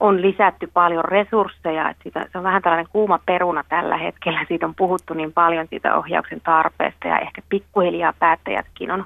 [0.00, 4.44] on lisätty paljon resursseja, että siitä, se on vähän tällainen kuuma peruna tällä hetkellä.
[4.48, 9.04] Siitä on puhuttu niin paljon siitä ohjauksen tarpeesta ja ehkä pikkuhiljaa päättäjätkin on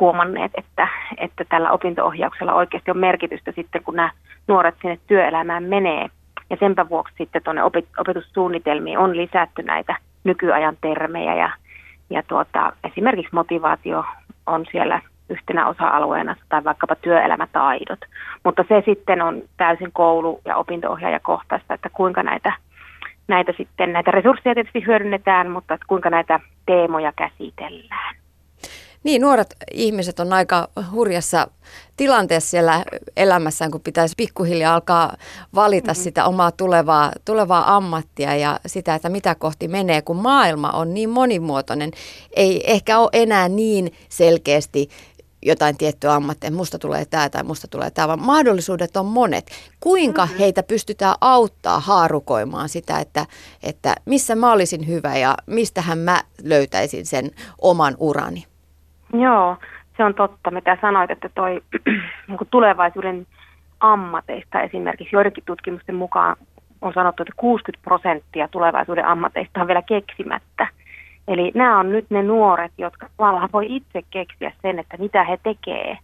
[0.00, 4.10] huomanneet, että, että tällä opintoohjauksella oikeasti on merkitystä sitten, kun nämä
[4.48, 6.08] nuoret sinne työelämään menee.
[6.50, 7.62] Ja senpä vuoksi sitten tuonne
[7.98, 11.50] opetussuunnitelmiin on lisätty näitä nykyajan termejä ja,
[12.10, 14.04] ja tuota, esimerkiksi motivaatio
[14.46, 18.00] on siellä yhtenä osa-alueena tai vaikkapa työelämätaidot.
[18.44, 22.52] Mutta se sitten on täysin koulu- ja opinto-ohjaajakohtaista, että kuinka näitä,
[23.28, 28.16] näitä, sitten, näitä resursseja tietysti hyödynnetään, mutta että kuinka näitä teemoja käsitellään.
[29.04, 31.48] Niin, nuoret ihmiset on aika hurjassa
[31.96, 32.84] tilanteessa siellä
[33.16, 35.16] elämässään, kun pitäisi pikkuhiljaa alkaa
[35.54, 36.02] valita mm-hmm.
[36.02, 41.10] sitä omaa tulevaa, tulevaa ammattia ja sitä, että mitä kohti menee, kun maailma on niin
[41.10, 41.90] monimuotoinen.
[42.36, 44.88] Ei ehkä ole enää niin selkeästi
[45.44, 49.46] jotain tiettyä ammattia, musta tulee tämä tai musta tulee tämä, vaan mahdollisuudet on monet.
[49.80, 50.38] Kuinka mm-hmm.
[50.38, 53.26] heitä pystytään auttaa haarukoimaan sitä, että,
[53.62, 57.30] että missä mä olisin hyvä ja mistähän mä löytäisin sen
[57.62, 58.44] oman urani?
[59.12, 59.56] Joo,
[59.96, 61.62] se on totta, mitä sanoit, että toi
[62.28, 63.26] niin tulevaisuuden
[63.80, 66.36] ammateista esimerkiksi joidenkin tutkimusten mukaan
[66.82, 70.68] on sanottu, että 60 prosenttia tulevaisuuden ammateista on vielä keksimättä.
[71.28, 75.38] Eli nämä on nyt ne nuoret, jotka tavallaan voi itse keksiä sen, että mitä he
[75.42, 75.98] tekee.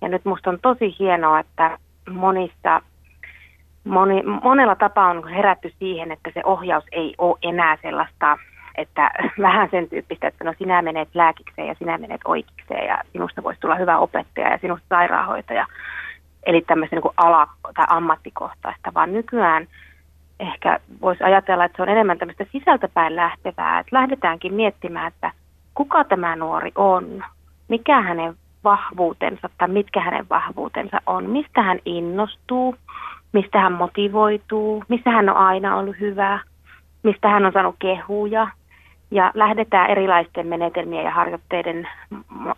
[0.00, 1.78] Ja nyt musta on tosi hienoa, että
[2.10, 2.82] monissa,
[3.84, 8.38] moni, monella tapaa on herätty siihen, että se ohjaus ei ole enää sellaista,
[8.76, 9.10] että
[9.42, 13.60] vähän sen tyyppistä, että no sinä menet lääkikseen ja sinä menet oikeikseen ja sinusta voisi
[13.60, 15.66] tulla hyvä opettaja ja sinusta sairaanhoitaja.
[16.46, 19.66] Eli tämmöistä niin ala- tai ammattikohtaista, vaan nykyään–
[20.40, 25.32] ehkä voisi ajatella, että se on enemmän tämmöistä sisältäpäin lähtevää, että lähdetäänkin miettimään, että
[25.74, 27.24] kuka tämä nuori on,
[27.68, 32.74] mikä hänen vahvuutensa tai mitkä hänen vahvuutensa on, mistä hän innostuu,
[33.32, 36.40] mistä hän motivoituu, missä hän on aina ollut hyvä,
[37.02, 38.48] mistä hän on saanut kehuja.
[39.10, 41.88] Ja lähdetään erilaisten menetelmien ja harjoitteiden,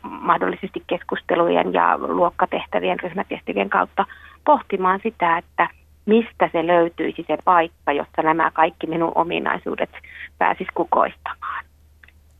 [0.02, 4.06] mahdollisesti keskustelujen ja luokkatehtävien, ryhmätehtävien kautta
[4.44, 5.68] pohtimaan sitä, että
[6.09, 9.90] mistä se löytyisi se paikka, jossa nämä kaikki minun ominaisuudet
[10.38, 11.64] pääsis kukoistamaan.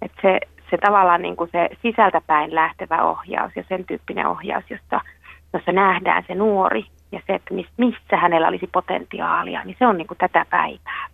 [0.03, 5.01] Et se, se tavallaan niin kuin se sisältäpäin lähtevä ohjaus ja sen tyyppinen ohjaus, jossa,
[5.53, 10.07] jossa nähdään se nuori ja se, että missä hänellä olisi potentiaalia, niin se on niin
[10.07, 11.09] kuin tätä päivää.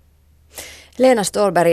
[0.99, 1.71] Leena Stolberg,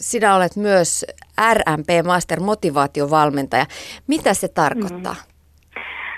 [0.00, 1.06] sinä olet myös
[1.54, 3.66] RMP Master motivaatiovalmentaja.
[4.06, 5.12] Mitä se tarkoittaa?
[5.12, 5.29] Mm-hmm.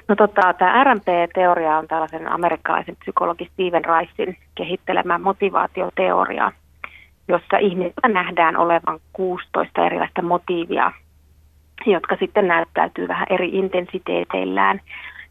[0.08, 6.52] No tota, tämä RMP-teoria on tällaisen amerikkalaisen psykologi Steven Ricein kehittelemä motivaatioteoria,
[7.28, 10.92] jossa ihmisillä nähdään olevan 16 erilaista motiivia,
[11.86, 14.80] jotka sitten näyttäytyy vähän eri intensiteeteillään.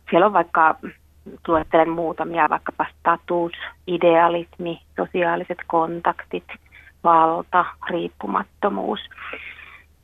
[0.10, 0.75] Siellä on vaikka,
[1.47, 3.51] luettelen muutamia, vaikkapa status,
[3.88, 6.47] idealismi, sosiaaliset kontaktit,
[7.03, 8.99] valta, riippumattomuus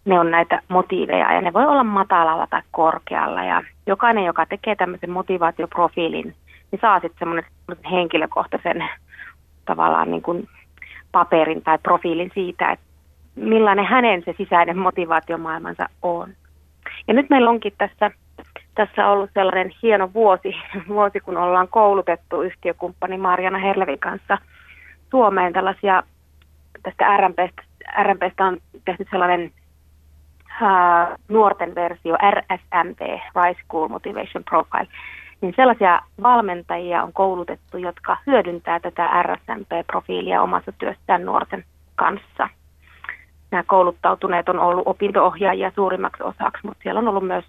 [0.07, 4.75] ne on näitä motiiveja ja ne voi olla matalalla tai korkealla ja jokainen, joka tekee
[4.75, 6.35] tämmöisen motivaatioprofiilin,
[6.71, 7.45] niin saa sitten semmoinen
[7.91, 8.89] henkilökohtaisen
[9.65, 10.47] tavallaan niin kuin
[11.11, 12.85] paperin tai profiilin siitä, että
[13.35, 16.29] millainen hänen se sisäinen motivaatiomaailmansa on.
[17.07, 18.11] Ja nyt meillä onkin tässä,
[18.75, 20.55] tässä ollut sellainen hieno vuosi,
[20.87, 24.37] vuosi kun ollaan koulutettu yhtiökumppani Marjana Herlevin kanssa
[25.11, 26.03] Suomeen tällaisia,
[26.83, 27.61] tästä RMPstä,
[28.03, 29.51] RMPstä on tehty sellainen
[31.27, 32.99] nuorten versio RSMP,
[33.35, 34.87] Rise School Motivation Profile.
[35.41, 41.63] niin sellaisia valmentajia on koulutettu, jotka hyödyntää tätä RSMP-profiilia omassa työssään nuorten
[41.95, 42.49] kanssa.
[43.51, 47.45] Nämä kouluttautuneet on ollut opintoohjaajia suurimmaksi osaksi, mutta siellä on ollut myös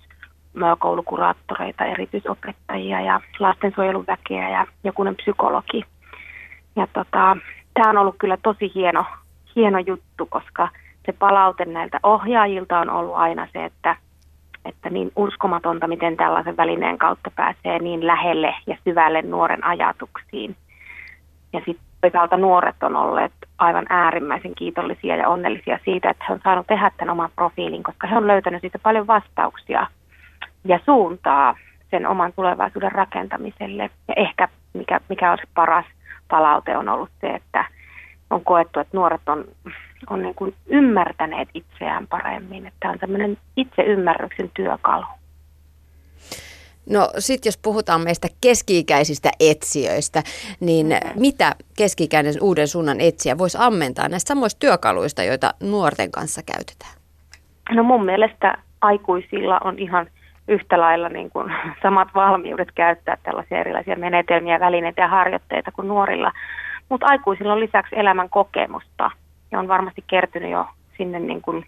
[0.79, 5.85] koulukuraattoreita, erityisopettajia ja lastensuojeluväkeä ja jokunen psykologi.
[6.77, 7.37] Ja tota,
[7.75, 9.05] tämä on ollut kyllä tosi hieno,
[9.57, 10.69] hieno juttu, koska
[11.09, 13.97] se palaute näiltä ohjaajilta on ollut aina se, että,
[14.65, 20.57] että niin uskomatonta, miten tällaisen välineen kautta pääsee niin lähelle ja syvälle nuoren ajatuksiin.
[21.53, 26.41] Ja sitten toisaalta nuoret on olleet aivan äärimmäisen kiitollisia ja onnellisia siitä, että he on
[26.45, 29.87] saanut tehdä tämän oman profiilin, koska he on löytänyt siitä paljon vastauksia
[30.65, 31.55] ja suuntaa
[31.91, 33.91] sen oman tulevaisuuden rakentamiselle.
[34.09, 35.87] Ja ehkä mikä, mikä olisi paras
[36.31, 37.65] palaute on ollut se, että
[38.31, 39.45] on koettu, että nuoret on,
[40.11, 42.67] on niin kuin ymmärtäneet itseään paremmin.
[42.67, 45.05] Että tämä on tämmöinen itseymmärryksen työkalu.
[46.91, 50.23] No sitten jos puhutaan meistä keski-ikäisistä etsijöistä,
[50.61, 51.21] niin mm-hmm.
[51.21, 56.93] mitä keski-ikäinen uuden suunnan etsiä voisi ammentaa näistä samoista työkaluista, joita nuorten kanssa käytetään?
[57.71, 60.07] No mun mielestä aikuisilla on ihan
[60.49, 66.33] yhtä lailla niin kuin samat valmiudet käyttää tällaisia erilaisia menetelmiä, välineitä ja harjoitteita kuin nuorilla.
[66.89, 69.11] Mutta aikuisilla on lisäksi elämän kokemusta
[69.51, 71.67] ja on varmasti kertynyt jo sinne niin kuin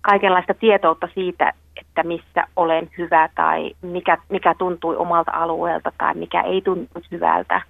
[0.00, 6.40] kaikenlaista tietoutta siitä, että missä olen hyvä tai mikä, mikä tuntui omalta alueelta tai mikä
[6.40, 7.62] ei tuntu hyvältä.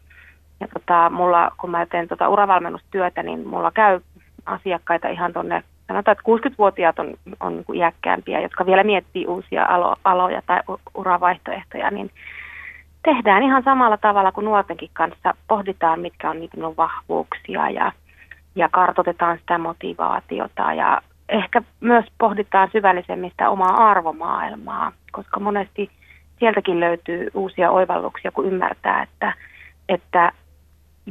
[0.60, 4.00] Ja tota, mulla, kun mä teen tota uravalmennustyötä, niin mulla käy
[4.46, 9.96] asiakkaita ihan tuonne sanotaan, että 60-vuotiaat on, on niin iäkkäämpiä, jotka vielä miettii uusia alo,
[10.04, 10.60] aloja tai
[10.94, 12.10] uravaihtoehtoja, niin
[13.02, 15.34] tehdään ihan samalla tavalla kuin nuortenkin kanssa.
[15.48, 17.92] Pohditaan, mitkä on niitä vahvuuksia ja,
[18.54, 25.90] ja kartoitetaan sitä motivaatiota ja ehkä myös pohditaan syvällisemmin sitä omaa arvomaailmaa, koska monesti
[26.38, 29.34] sieltäkin löytyy uusia oivalluksia, kun ymmärtää, että,
[29.88, 30.32] että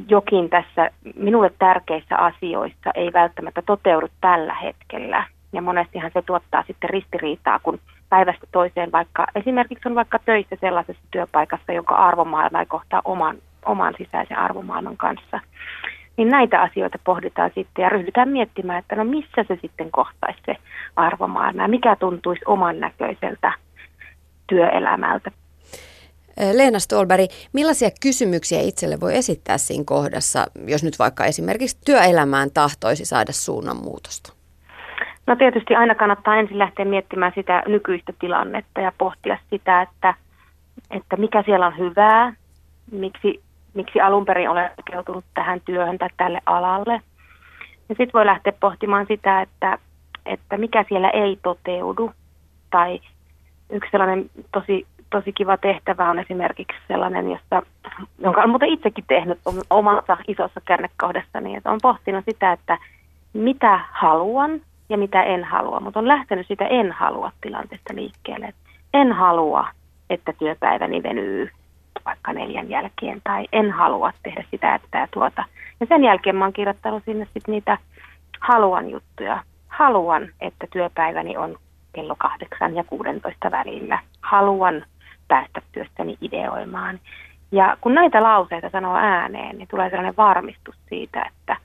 [0.10, 5.26] jokin tässä minulle tärkeissä asioissa ei välttämättä toteudu tällä hetkellä.
[5.54, 7.80] Ja monestihan se tuottaa sitten ristiriitaa, kun
[8.10, 13.94] päivästä toiseen vaikka esimerkiksi on vaikka töissä sellaisessa työpaikassa, jonka arvomaailma ei kohtaa oman, oman
[13.98, 15.40] sisäisen arvomaailman kanssa.
[16.18, 20.56] Niin näitä asioita pohditaan sitten ja ryhdytään miettimään, että no missä se sitten kohtaisi se
[20.96, 23.54] arvomaailma ja mikä tuntuisi oman näköiseltä
[24.48, 25.32] työelämältä
[26.54, 33.06] Leena Stolberg, millaisia kysymyksiä itselle voi esittää siinä kohdassa, jos nyt vaikka esimerkiksi työelämään tahtoisi
[33.06, 34.34] saada suunnanmuutosta?
[35.28, 40.14] No tietysti aina kannattaa ensin lähteä miettimään sitä nykyistä tilannetta ja pohtia sitä, että,
[40.92, 42.34] että mikä siellä on hyvää,
[42.92, 43.42] miksi,
[43.74, 47.02] miksi alun perin olen hakeutunut tähän työhön tai tälle alalle.
[47.90, 49.78] Ja sitten voi lähteä pohtimaan sitä, että,
[50.26, 52.12] että mikä siellä ei toteudu.
[52.70, 53.00] Tai
[53.70, 57.62] yksi sellainen tosi tosi kiva tehtävä on esimerkiksi sellainen, josta,
[58.20, 62.78] jonka olen muuten itsekin tehnyt omassa isossa kärnekohdassa, niin että on pohtinut sitä, että
[63.34, 68.54] mitä haluan ja mitä en halua, mutta on lähtenyt sitä en halua tilanteesta liikkeelle.
[68.94, 69.68] En halua,
[70.10, 71.50] että työpäiväni venyy
[72.06, 75.46] vaikka neljän jälkeen, tai en halua tehdä sitä, että ja tuota.
[75.80, 77.78] Ja sen jälkeen mä oon kirjoittanut sinne sitten niitä
[78.40, 79.44] haluan juttuja.
[79.68, 81.58] Haluan, että työpäiväni on
[81.94, 84.00] kello kahdeksan ja 16 välillä.
[84.22, 84.86] Haluan
[85.28, 87.00] päästä työstäni ideoimaan.
[87.52, 91.58] Ja kun näitä lauseita sanoo ääneen, niin tulee sellainen varmistus siitä, että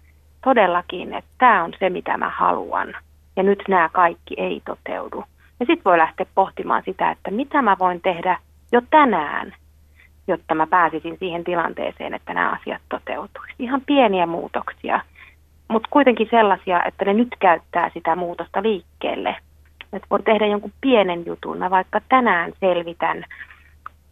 [0.45, 2.95] todellakin, että tämä on se, mitä mä haluan.
[3.37, 5.25] Ja nyt nämä kaikki ei toteudu.
[5.61, 8.39] Ja sitten voi lähteä pohtimaan sitä, että mitä mä voin tehdä
[8.73, 9.55] jo tänään,
[10.29, 13.55] jotta mä pääsisin siihen tilanteeseen, että nämä asiat toteutuisi.
[13.59, 15.01] Ihan pieniä muutoksia,
[15.69, 19.37] mutta kuitenkin sellaisia, että ne nyt käyttää sitä muutosta liikkeelle.
[19.93, 21.59] Että voi tehdä jonkun pienen jutun.
[21.59, 23.25] Mä vaikka tänään selvitän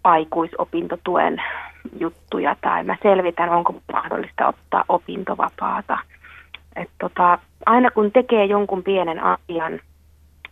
[0.04, 1.42] aikuisopintotuen
[1.98, 5.98] juttuja tai mä selvitän, onko mahdollista ottaa opintovapaata.
[6.76, 9.80] Et tota, aina kun tekee jonkun pienen asian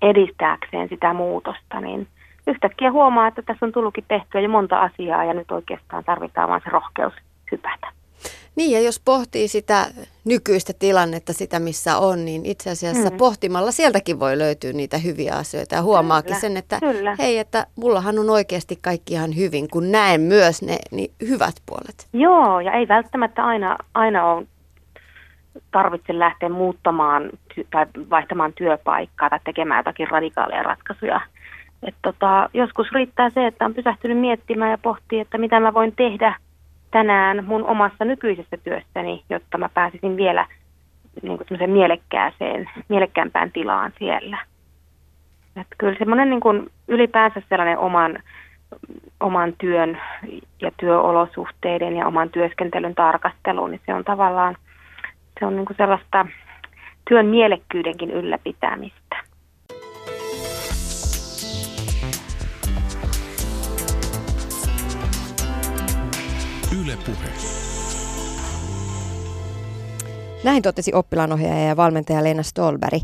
[0.02, 2.06] edistääkseen sitä muutosta, niin
[2.46, 6.62] yhtäkkiä huomaa, että tässä on tullutkin tehtyä jo monta asiaa ja nyt oikeastaan tarvitaan vain
[6.64, 7.12] se rohkeus
[7.52, 7.86] hypätä.
[8.56, 9.86] Niin ja jos pohtii sitä
[10.24, 13.16] nykyistä tilannetta, sitä missä on, niin itse asiassa mm.
[13.16, 17.16] pohtimalla sieltäkin voi löytyä niitä hyviä asioita ja huomaakin kyllä, sen, että kyllä.
[17.18, 22.08] hei, että mullahan on oikeasti kaikki ihan hyvin, kun näen myös ne niin hyvät puolet.
[22.12, 24.46] Joo, ja ei välttämättä aina, aina ole
[25.70, 27.30] tarvitse lähteä muuttamaan
[27.70, 31.20] tai vaihtamaan työpaikkaa tai tekemään jotakin radikaaleja ratkaisuja.
[31.82, 35.92] Et tota, joskus riittää se, että on pysähtynyt miettimään ja pohtii, että mitä mä voin
[35.96, 36.36] tehdä–
[36.94, 40.46] tänään mun omassa nykyisessä työssäni, jotta mä pääsisin vielä
[41.22, 44.38] niin kuin mielekkääseen, mielekkäämpään tilaan siellä.
[45.56, 48.18] Et kyllä semmoinen niin kuin ylipäänsä sellainen oman
[49.20, 50.00] oman työn
[50.60, 54.56] ja työolosuhteiden ja oman työskentelyn tarkasteluun, niin se on tavallaan
[55.40, 56.26] se on niin kuin sellaista
[57.08, 59.16] työn mielekkyydenkin ylläpitämistä.
[66.84, 67.28] Yle Puhe.
[70.44, 73.02] Näin totesi oppilaanohjaaja ja valmentaja Leena Stolberg.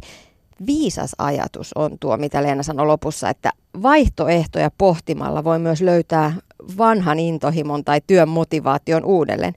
[0.66, 3.50] Viisas ajatus on tuo, mitä Leena sanoi lopussa, että
[3.82, 6.32] vaihtoehtoja pohtimalla voi myös löytää
[6.78, 9.54] vanhan intohimon tai työn motivaation uudelleen.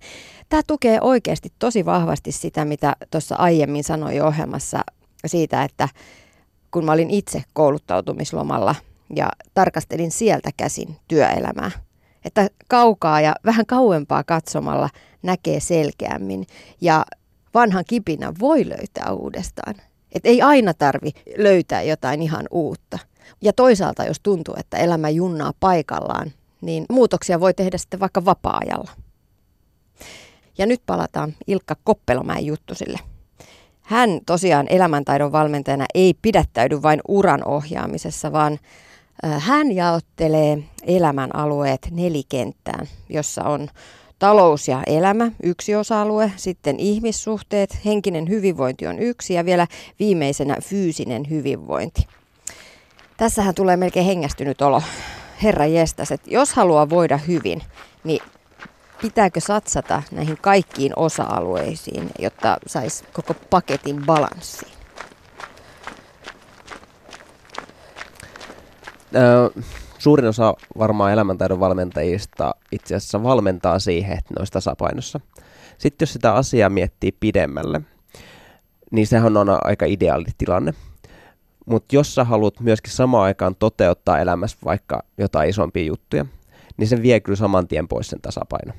[0.50, 4.80] Tämä tukee oikeasti tosi vahvasti sitä, mitä tuossa aiemmin sanoi ohjelmassa
[5.26, 5.90] siitä, että
[6.72, 8.76] kun mä olin itse kouluttautumislomalla
[9.16, 11.72] ja tarkastelin sieltä käsin työelämää,
[12.26, 14.90] että kaukaa ja vähän kauempaa katsomalla
[15.24, 16.48] näkee selkeämmin
[16.82, 17.06] ja
[17.54, 19.76] vanhan kipinä voi löytää uudestaan.
[20.12, 23.00] Et ei aina tarvi löytää jotain ihan uutta.
[23.42, 28.92] Ja toisaalta, jos tuntuu, että elämä junnaa paikallaan, niin muutoksia voi tehdä sitten vaikka vapaa-ajalla.
[30.58, 33.00] Ja nyt palataan Ilkka Koppelomäen juttusille.
[33.82, 38.60] Hän tosiaan elämäntaidon valmentajana ei pidättäydy vain uran ohjaamisessa, vaan
[39.24, 43.70] hän jaottelee elämän alueet nelikenttään, jossa on
[44.20, 49.68] talous ja elämä, yksi osa-alue, sitten ihmissuhteet, henkinen hyvinvointi on yksi ja vielä
[50.00, 52.08] viimeisenä fyysinen hyvinvointi.
[53.18, 54.82] Tässähän tulee melkein hengästynyt olo.
[55.44, 57.62] Herra jestas, että jos haluaa voida hyvin,
[58.04, 58.22] niin
[59.02, 64.06] pitääkö satsata näihin kaikkiin osa-alueisiin, jotta saisi koko paketin
[70.00, 75.20] suurin osa varmaan elämäntaidon valmentajista itse asiassa valmentaa siihen, että ne olisi tasapainossa.
[75.78, 77.82] Sitten jos sitä asiaa miettii pidemmälle,
[78.92, 80.74] niin sehän on aika ideaali tilanne.
[81.66, 86.26] Mutta jos sä haluat myöskin samaan aikaan toteuttaa elämässä vaikka jotain isompia juttuja,
[86.78, 88.74] niin se vie kyllä saman tien pois sen tasapaino.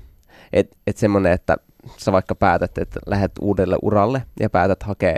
[0.53, 1.57] Et, et semmoinen, että
[1.97, 5.17] sä vaikka päätät, että lähdet uudelle uralle ja päätät hakea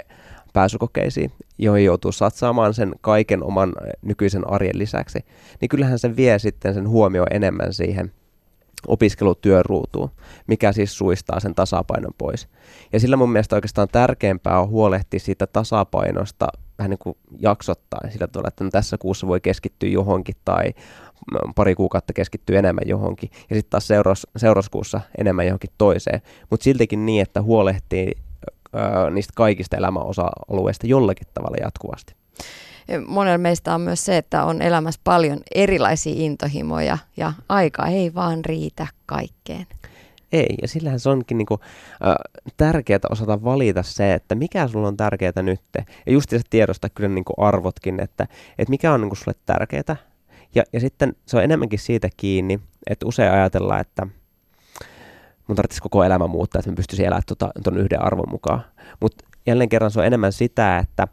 [0.57, 5.19] pääsykokeisiin, joihin joutuu satsaamaan sen kaiken oman nykyisen arjen lisäksi,
[5.61, 8.13] niin kyllähän se vie sitten sen huomio enemmän siihen
[8.87, 10.11] opiskelutyöruutuun,
[10.47, 12.49] mikä siis suistaa sen tasapainon pois.
[12.93, 16.47] Ja sillä mun mielestä oikeastaan tärkeämpää on huolehtia siitä tasapainosta
[16.79, 20.75] vähän niin kuin jaksottain sillä tavalla, että no tässä kuussa voi keskittyä johonkin tai
[21.55, 23.89] pari kuukautta keskittyy enemmän johonkin ja sitten taas
[24.37, 26.23] seurauskuussa enemmän johonkin toiseen.
[26.51, 28.13] Mutta siltikin niin, että huolehtii
[29.11, 32.15] niistä kaikista elämän osa-alueista jollakin tavalla jatkuvasti.
[33.07, 38.45] Monella meistä on myös se, että on elämässä paljon erilaisia intohimoja ja aika ei vaan
[38.45, 39.67] riitä kaikkeen.
[40.33, 41.61] Ei, ja sillähän se onkin niinku,
[42.07, 42.15] äh,
[42.57, 45.61] tärkeää osata valita se, että mikä sulla on tärkeää nyt.
[46.07, 48.27] Ja just se tiedostaa kyllä niinku arvotkin, että,
[48.59, 49.97] että mikä on niinku sulle tärkeää.
[50.55, 54.07] Ja, ja sitten se on enemmänkin siitä kiinni, että usein ajatellaan, että
[55.47, 58.65] mun tarvitsisi koko elämä muuttaa, että mä pystyisin elämään tuon tota, yhden arvon mukaan.
[59.01, 61.09] Mutta jälleen kerran se on enemmän sitä, että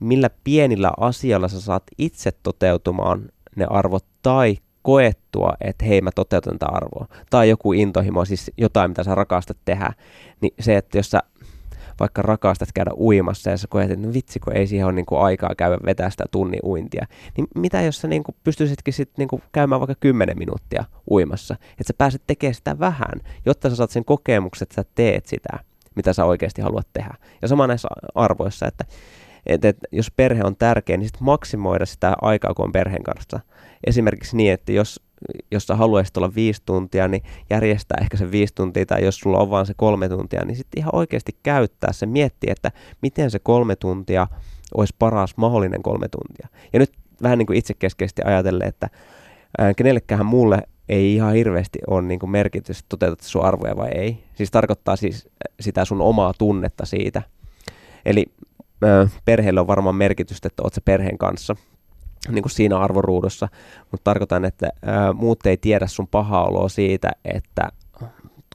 [0.00, 3.22] millä pienillä asioilla sä saat itse toteutumaan
[3.56, 7.06] ne arvot tai koettua, että hei mä toteutan tätä arvoa.
[7.30, 9.92] Tai joku intohimo, siis jotain mitä sä rakastat tehdä.
[10.40, 11.22] Niin se, että jos sä
[12.00, 15.06] vaikka rakastat käydä uimassa ja sä koet, että no vitsi, kun ei siihen ole niin
[15.06, 17.06] kuin aikaa käydä vetää sitä tunnin uintia.
[17.36, 21.54] Niin mitä jos sä niin kuin pystyisitkin sit niin kuin käymään vaikka 10 minuuttia uimassa,
[21.54, 25.58] että sä pääset tekemään sitä vähän, jotta sä saat sen kokemuksen, että sä teet sitä,
[25.94, 27.14] mitä sä oikeasti haluat tehdä.
[27.42, 28.84] Ja sama näissä arvoissa, että
[29.46, 33.40] että, että jos perhe on tärkeä, niin sitten maksimoida sitä aikaa, kun on perheen kanssa.
[33.86, 35.00] Esimerkiksi niin, että jos,
[35.50, 39.38] jos sä haluaisit olla viisi tuntia, niin järjestää ehkä se viisi tuntia, tai jos sulla
[39.38, 43.38] on vaan se kolme tuntia, niin sitten ihan oikeasti käyttää se, miettiä, että miten se
[43.38, 44.26] kolme tuntia
[44.74, 46.48] olisi paras mahdollinen kolme tuntia.
[46.72, 46.92] Ja nyt
[47.22, 48.90] vähän niin kuin itsekeskeisesti ajatellen, että
[49.58, 54.24] ää, kenellekään muulle ei ihan hirveästi ole niin kuin merkitys, toteutat sun arvoja vai ei.
[54.34, 55.28] Siis tarkoittaa siis
[55.60, 57.22] sitä sun omaa tunnetta siitä.
[58.04, 58.26] Eli
[59.24, 61.56] perheelle on varmaan merkitystä, että oot se perheen kanssa
[62.28, 63.48] niin kuin siinä arvoruudussa,
[63.90, 67.68] mutta tarkoitan, että ää, muut ei tiedä sun pahaa oloa siitä, että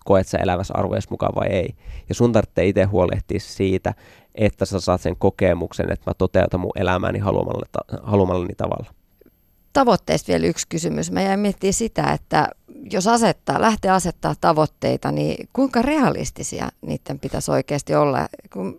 [0.06, 1.76] koet sä elävässä arvojen mukaan vai ei.
[2.10, 3.94] Ja sun tarvitsee itse huolehtia siitä,
[4.36, 7.20] että sä saat sen kokemuksen, että mä toteutan mun elämääni
[8.04, 8.99] haluamallani tavalla.
[9.80, 11.12] Tavoitteista vielä yksi kysymys.
[11.12, 12.50] Mä jäin miettimään sitä, että
[12.92, 18.28] jos asettaa, lähtee asettaa tavoitteita, niin kuinka realistisia niiden pitäisi oikeasti olla?
[18.54, 18.78] Kun,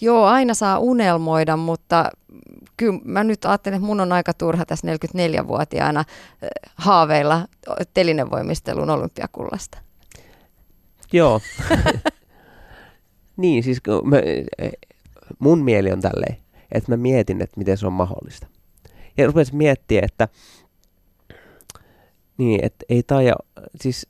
[0.00, 2.10] joo, aina saa unelmoida, mutta
[2.76, 6.00] kyllä mä nyt ajattelen, että mun on aika turha tässä 44-vuotiaana
[6.42, 7.48] eh, haaveilla
[7.94, 9.78] telinevoimistelun olympiakullasta.
[11.12, 11.40] Joo.
[13.36, 13.78] niin, siis
[15.38, 16.36] mun mieli on tälleen,
[16.72, 18.46] että mä mietin, että miten se on mahdollista.
[19.16, 20.28] Ja rupesin miettiä, että
[22.38, 23.34] Niin, että ei taja,
[23.80, 24.06] siis,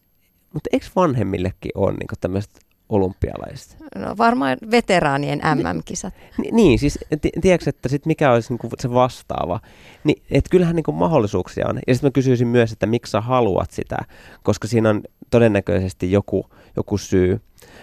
[0.52, 3.76] mutta eikö vanhemmillekin ole niin tämmöiset olympialaiset?
[3.96, 6.14] No varmaan veteraanien MM-kisat.
[6.38, 9.61] Ni, niin, siis t- tiedätkö, että sit mikä olisi niinku se vastaava?
[10.05, 11.80] Niin, että kyllähän niinku mahdollisuuksia on.
[11.86, 13.96] Ja sitten mä kysyisin myös, että miksi sä haluat sitä,
[14.42, 15.02] koska siinä on
[15.35, 17.41] todennäköisesti joku, joku syy.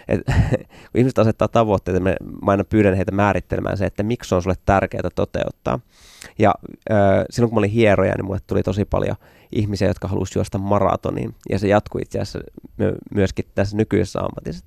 [0.07, 0.21] Et,
[0.91, 5.09] kun ihmiset asettaa tavoitteita, mä, aina pyydän heitä määrittelemään se, että miksi on sulle tärkeää
[5.15, 5.79] toteuttaa.
[6.39, 6.55] Ja
[6.91, 6.97] äh,
[7.29, 9.15] silloin kun mä olin hieroja, niin mulle tuli tosi paljon
[9.51, 11.35] ihmisiä, jotka halusivat juosta maratonin.
[11.49, 12.39] Ja se jatkui itse asiassa
[13.15, 14.65] myöskin tässä nykyisessä ammatissa.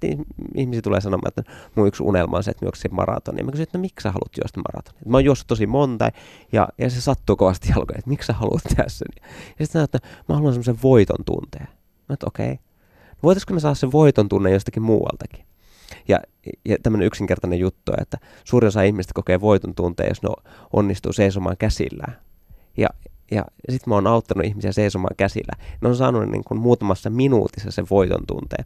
[0.55, 3.45] Ihmisiä tulee sanomaan, että mun yksi unelma on se, että mä juoksin maratonin.
[3.45, 5.03] Mä kysyin, että no, miksi sä haluat juosta maratonin?
[5.09, 6.11] Mä oon juossut tosi monta
[6.53, 9.09] ja, ja se sattuu kovasti jalkoja, että miksi sä haluat sen?
[9.17, 11.69] Ja sitten sanoin, että mä haluan semmoisen voiton tunteen.
[12.09, 12.53] Mä että okei.
[12.53, 12.74] Okay.
[13.25, 15.45] Voitaisiko me saada sen voiton tunne jostakin muualtakin?
[16.09, 16.19] Ja,
[16.65, 20.29] ja tämmöinen yksinkertainen juttu, että suurin osa ihmistä kokee voiton tunteen, jos ne
[20.73, 22.17] onnistuu seisomaan käsillään.
[22.77, 22.89] Ja,
[23.31, 25.53] ja sitten mä oon auttanut ihmisiä seisomaan käsillä.
[25.81, 28.65] Ne on saanut niin kuin muutamassa minuutissa sen voiton tunteen.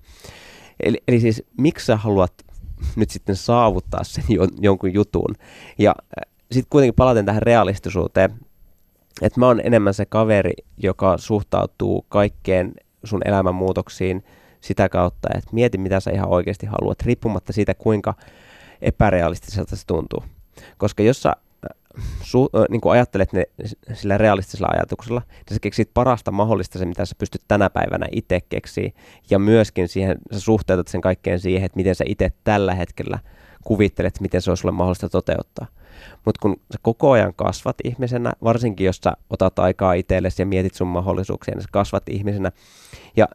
[0.80, 2.32] Eli, eli siis miksi sä haluat
[2.96, 5.34] nyt sitten saavuttaa sen jo, jonkun jutun?
[5.78, 8.30] Ja äh, sitten kuitenkin palaten tähän realistisuuteen,
[9.22, 14.24] että mä oon enemmän se kaveri, joka suhtautuu kaikkeen sun elämänmuutoksiin
[14.61, 18.14] sitä kautta, että mieti mitä sä ihan oikeasti haluat, riippumatta siitä kuinka
[18.82, 20.24] epärealistiselta se tuntuu.
[20.78, 21.32] Koska jos sä
[22.22, 23.44] su, äh, niin kuin ajattelet ne
[23.92, 28.40] sillä realistisella ajatuksella, niin sä keksit parasta mahdollista se, mitä sä pystyt tänä päivänä itse
[28.48, 28.90] keksiä,
[29.30, 33.18] ja myöskin siihen, sä suhteutat sen kaikkeen siihen, että miten sä itse tällä hetkellä
[33.64, 35.66] kuvittelet, miten se olisi sulle mahdollista toteuttaa.
[36.24, 40.74] Mutta kun sä koko ajan kasvat ihmisenä, varsinkin jos sä otat aikaa itsellesi ja mietit
[40.74, 42.52] sun mahdollisuuksia, niin sä kasvat ihmisenä,
[43.16, 43.28] ja,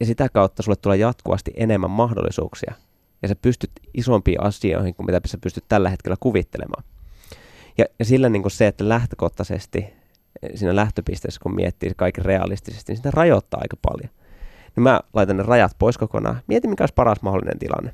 [0.00, 2.74] ja sitä kautta sulle tulee jatkuvasti enemmän mahdollisuuksia,
[3.22, 6.84] ja sä pystyt isompiin asioihin kuin mitä sä pystyt tällä hetkellä kuvittelemaan.
[7.78, 9.78] Ja, ja sillä niin kuin se, että lähtökohtaisesti
[10.42, 14.10] eh, siinä lähtöpisteessä, kun miettii kaikki realistisesti, niin sitä rajoittaa aika paljon.
[14.76, 16.40] Niin mä laitan ne rajat pois kokonaan.
[16.46, 17.92] Mietin, mikä olisi paras mahdollinen tilanne.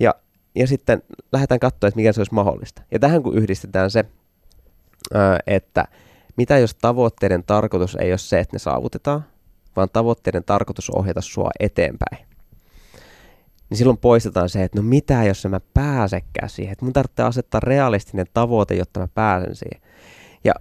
[0.00, 0.14] Ja,
[0.54, 1.02] ja sitten
[1.32, 2.82] lähdetään katsoa, että mikä se olisi mahdollista.
[2.90, 4.04] Ja tähän kun yhdistetään se,
[5.46, 5.84] että
[6.36, 9.24] mitä jos tavoitteiden tarkoitus ei ole se, että ne saavutetaan,
[9.76, 12.26] vaan tavoitteiden tarkoitus on ohjata sua eteenpäin
[13.74, 17.60] niin silloin poistetaan se, että no mitä jos mä pääsekään siihen, että mun tarvitsee asettaa
[17.60, 19.80] realistinen tavoite, jotta mä pääsen siihen.
[20.44, 20.52] Ja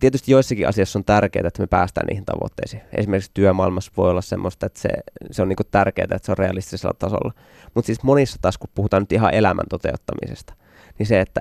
[0.00, 2.82] tietysti joissakin asiassa on tärkeää, että me päästään niihin tavoitteisiin.
[2.92, 4.88] Esimerkiksi työmaailmassa voi olla semmoista, että se,
[5.30, 7.32] se on niinku tärkeää, että se on realistisella tasolla.
[7.74, 10.54] Mutta siis monissa taas, kun puhutaan nyt ihan elämän toteuttamisesta,
[10.98, 11.40] niin se, että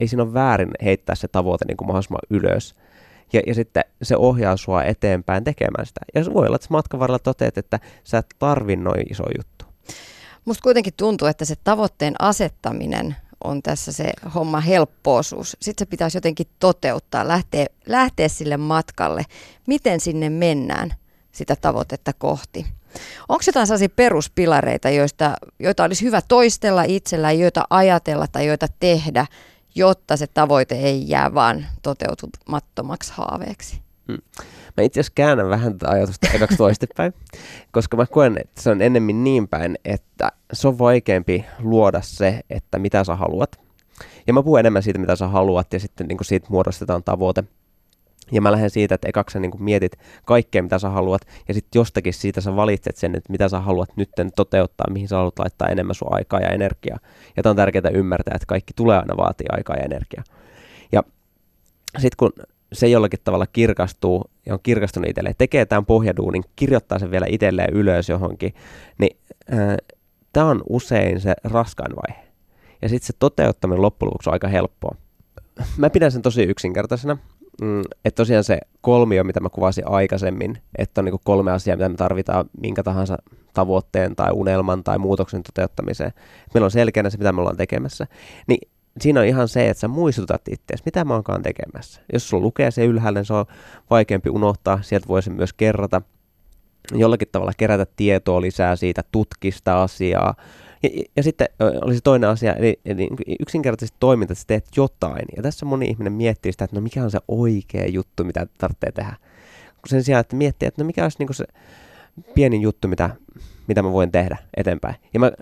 [0.00, 2.74] ei siinä ole väärin heittää se tavoite niin kuin mahdollisimman ylös.
[3.32, 6.00] Ja, ja sitten se ohjaa sua eteenpäin tekemään sitä.
[6.14, 9.64] Ja voi olla, että matkan varrella toteat, että sä et tarvi noin iso juttu
[10.44, 15.56] Musta kuitenkin tuntuu, että se tavoitteen asettaminen on tässä se homma helppoosuus.
[15.62, 19.24] Sitten se pitäisi jotenkin toteuttaa, lähteä, lähteä sille matkalle.
[19.66, 20.94] Miten sinne mennään
[21.32, 22.66] sitä tavoitetta kohti?
[23.28, 29.26] Onko jotain sellaisia peruspilareita, joista, joita olisi hyvä toistella itsellä, joita ajatella tai joita tehdä,
[29.74, 33.80] jotta se tavoite ei jää vaan toteutumattomaksi haaveeksi?
[34.08, 34.18] Hmm.
[34.76, 37.14] Mä itse asiassa käännän vähän tätä ajatusta ekaksi toistepäin,
[37.72, 42.40] koska mä koen, että se on ennemmin niin päin, että se on vaikeampi luoda se,
[42.50, 43.60] että mitä sä haluat.
[44.26, 47.44] Ja mä puhun enemmän siitä, mitä sä haluat, ja sitten niin siitä muodostetaan tavoite.
[48.32, 49.92] Ja mä lähden siitä, että ekaksi sä niin mietit
[50.24, 53.96] kaikkea, mitä sä haluat, ja sitten jostakin siitä sä valitset sen, että mitä sä haluat
[53.96, 56.98] nyt toteuttaa, mihin sä haluat laittaa enemmän sun aikaa ja energiaa.
[57.36, 60.24] Ja tämä on tärkeää ymmärtää, että kaikki tulee aina vaatii aikaa ja energiaa.
[60.92, 61.02] Ja
[61.98, 62.32] sitten kun
[62.72, 67.74] se jollakin tavalla kirkastuu ja on kirkastunut itselleen, tekee tämän pohjaduunin, kirjoittaa sen vielä itselleen
[67.74, 68.54] ylös johonkin,
[68.98, 69.16] niin
[69.52, 69.76] äh,
[70.32, 72.24] tämä on usein se raskain vaihe.
[72.82, 74.96] Ja sitten se toteuttaminen loppujen lopuksi on aika helppoa.
[75.76, 77.16] Mä pidän sen tosi yksinkertaisena,
[77.62, 81.88] mm, että tosiaan se kolmio, mitä mä kuvasin aikaisemmin, että on niin kolme asiaa, mitä
[81.88, 83.16] me tarvitaan minkä tahansa
[83.54, 86.12] tavoitteen tai unelman tai muutoksen toteuttamiseen.
[86.54, 88.06] Meillä on selkeänä se, mitä me ollaan tekemässä.
[88.46, 88.68] Niin
[89.00, 92.00] siinä on ihan se, että sä muistutat itseäsi, mitä mä oonkaan tekemässä.
[92.12, 93.46] Jos sulla lukee se ylhäällä, niin se on
[93.90, 96.02] vaikeampi unohtaa, sieltä voi myös kerrata,
[96.92, 100.34] jollakin tavalla kerätä tietoa lisää siitä, tutkista asiaa.
[100.84, 101.48] Ja, ja, sitten
[101.82, 103.08] olisi toinen asia, eli, eli
[103.40, 105.24] yksinkertaisesti toiminta, että sä teet jotain.
[105.36, 108.92] Ja tässä moni ihminen miettii sitä, että no mikä on se oikea juttu, mitä tarvitsee
[108.92, 109.16] tehdä.
[109.86, 111.44] Sen sijaan, että miettii, että no mikä olisi niin se
[112.34, 113.10] pieni juttu, mitä,
[113.66, 114.94] mitä mä voin tehdä eteenpäin.
[115.14, 115.32] Ja mä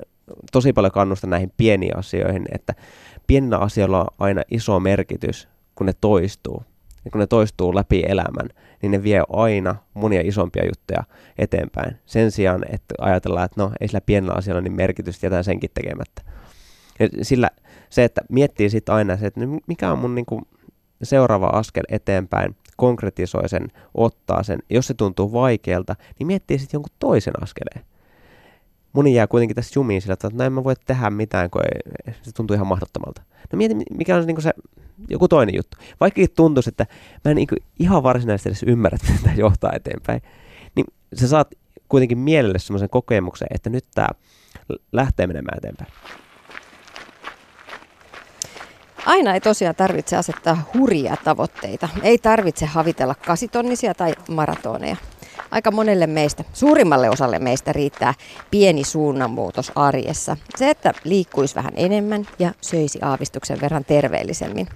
[0.53, 2.74] tosi paljon kannustan näihin pieniin asioihin, että
[3.26, 6.62] pienillä asioilla on aina iso merkitys, kun ne toistuu.
[7.05, 8.48] Ja kun ne toistuu läpi elämän,
[8.82, 11.05] niin ne vie aina monia isompia juttuja
[11.38, 11.96] eteenpäin.
[12.07, 16.22] Sen sijaan, että ajatellaan, että no ei sillä pienellä asialla niin merkitystä, jätän senkin tekemättä.
[17.00, 17.50] Ja sillä
[17.90, 20.42] se, että miettii sitten aina se, että no mikä on mun niin kuin
[21.03, 24.59] seuraava askel eteenpäin, konkretisoi sen, ottaa sen.
[24.70, 27.91] Jos se tuntuu vaikealta, niin miettii sitten jonkun toisen askeleen.
[28.93, 32.14] Moni jää kuitenkin tässä jumiin sillä, että no en mä voi tehdä mitään, kun ei,
[32.22, 33.22] se tuntuu ihan mahdottomalta.
[33.53, 34.53] No mieti, mikä on niin se
[35.09, 35.76] joku toinen juttu.
[36.01, 36.86] Vaikkakin tuntuisi, että
[37.24, 40.22] mä en niin ihan varsinaisesti edes ymmärrä, että tämä johtaa eteenpäin,
[40.74, 41.49] niin sä saat
[41.88, 44.09] kuitenkin mielelle semmoisen kokemuksen, että nyt tämä
[44.93, 45.93] lähtee menemään eteenpäin.
[49.07, 51.88] Aina ei tosiaan tarvitse asettaa hurjia tavoitteita.
[52.03, 54.97] Ei tarvitse havitella kasitonnisia tai maratoneja.
[55.53, 58.14] Aika monelle meistä, suurimmalle osalle meistä riittää
[58.50, 60.36] pieni suunnanmuutos arjessa.
[60.57, 64.68] Se, että liikkuisi vähän enemmän ja söisi aavistuksen verran terveellisemmin.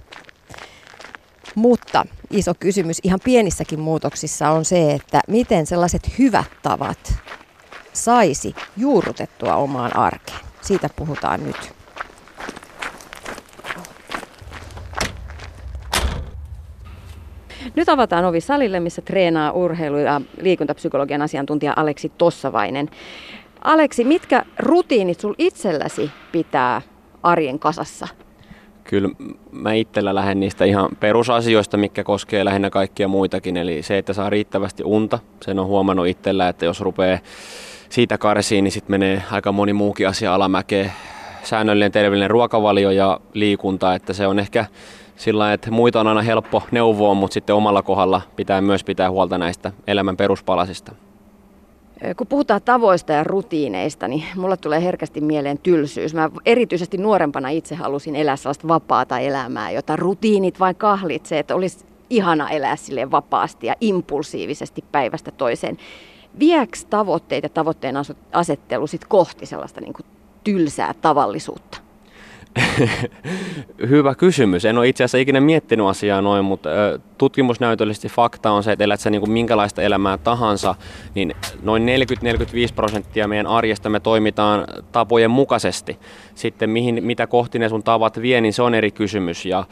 [1.55, 7.13] Mutta iso kysymys ihan pienissäkin muutoksissa on se, että miten sellaiset hyvät tavat
[7.93, 10.39] saisi juurrutettua omaan arkeen.
[10.61, 11.76] Siitä puhutaan nyt.
[17.77, 22.89] Nyt avataan ovi salille, missä treenaa urheilu- ja liikuntapsykologian asiantuntija Aleksi Tossavainen.
[23.63, 26.81] Aleksi, mitkä rutiinit sul itselläsi pitää
[27.23, 28.07] arjen kasassa?
[28.83, 29.09] Kyllä
[29.51, 33.57] mä itsellä lähden niistä ihan perusasioista, mikä koskee lähinnä kaikkia muitakin.
[33.57, 35.19] Eli se, että saa riittävästi unta.
[35.41, 37.19] Sen on huomannut itsellä, että jos rupeaa
[37.89, 40.91] siitä karsiin, niin sitten menee aika moni muukin asia alamäkeen.
[41.43, 44.65] Säännöllinen terveellinen ruokavalio ja liikunta, että se on ehkä
[45.17, 49.37] sillä että muita on aina helppo neuvoa, mutta sitten omalla kohdalla pitää myös pitää huolta
[49.37, 50.91] näistä elämän peruspalasista.
[52.17, 56.13] Kun puhutaan tavoista ja rutiineista, niin mulla tulee herkästi mieleen tylsyys.
[56.13, 61.85] Mä erityisesti nuorempana itse halusin elää sellaista vapaata elämää, jota rutiinit vain kahlitsee, että olisi
[62.09, 65.77] ihana elää sille vapaasti ja impulsiivisesti päivästä toiseen.
[66.39, 67.95] Vieks tavoitteita tavoitteen
[68.31, 70.05] asettelu sit kohti sellaista niin kuin
[70.43, 71.86] tylsää tavallisuutta?
[73.89, 74.65] Hyvä kysymys.
[74.65, 76.69] En ole itse asiassa ikinä miettinyt asiaa noin, mutta
[77.17, 80.75] tutkimusnäytöllisesti fakta on se, että elät sä niin kuin minkälaista elämää tahansa,
[81.15, 81.85] niin noin
[82.71, 85.99] 40-45 prosenttia meidän arjesta me toimitaan tapojen mukaisesti.
[86.35, 89.45] Sitten mihin, mitä kohti ne sun tavat vie, niin se on eri kysymys.
[89.45, 89.63] Ja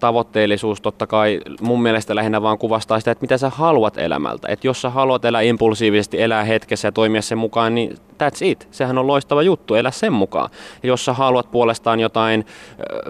[0.00, 4.48] tavoitteellisuus totta kai mun mielestä lähinnä vaan kuvastaa sitä, että mitä sä haluat elämältä.
[4.48, 8.68] Että jos sä haluat elää impulsiivisesti, elää hetkessä ja toimia sen mukaan, niin that's it.
[8.70, 10.50] Sehän on loistava juttu, elä sen mukaan.
[10.82, 12.46] Ja jos sä haluat puolestaan jotain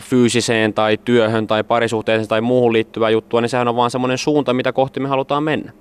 [0.00, 4.52] fyysiseen tai työhön tai parisuhteeseen tai muuhun liittyvää juttua, niin sehän on vaan semmoinen suunta,
[4.52, 5.72] mitä kohti me halutaan mennä.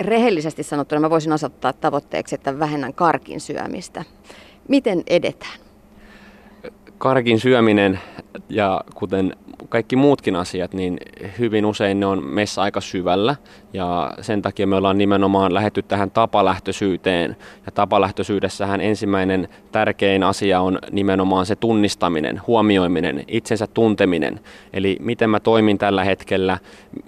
[0.00, 4.04] Rehellisesti sanottuna mä voisin asettaa tavoitteeksi, että vähennän karkin syömistä.
[4.68, 5.71] Miten edetään?
[7.02, 8.00] Karkin syöminen
[8.48, 9.36] ja kuten
[9.68, 10.98] kaikki muutkin asiat, niin
[11.38, 13.36] hyvin usein ne on meissä aika syvällä
[13.72, 17.36] ja sen takia me ollaan nimenomaan lähetty tähän tapalähtöisyyteen.
[17.66, 24.40] Ja tapalähtöisyydessähän ensimmäinen tärkein asia on nimenomaan se tunnistaminen, huomioiminen, itsensä tunteminen.
[24.72, 26.58] Eli miten mä toimin tällä hetkellä,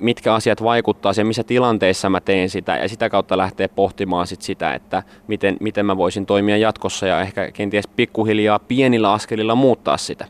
[0.00, 4.42] mitkä asiat vaikuttaa siihen, missä tilanteissa mä teen sitä ja sitä kautta lähtee pohtimaan sit
[4.42, 9.96] sitä, että miten, miten mä voisin toimia jatkossa ja ehkä kenties pikkuhiljaa pienillä askelilla muuttaa
[9.96, 10.26] sitä.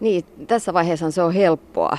[0.00, 1.98] Niin, tässä vaiheessa se on helppoa,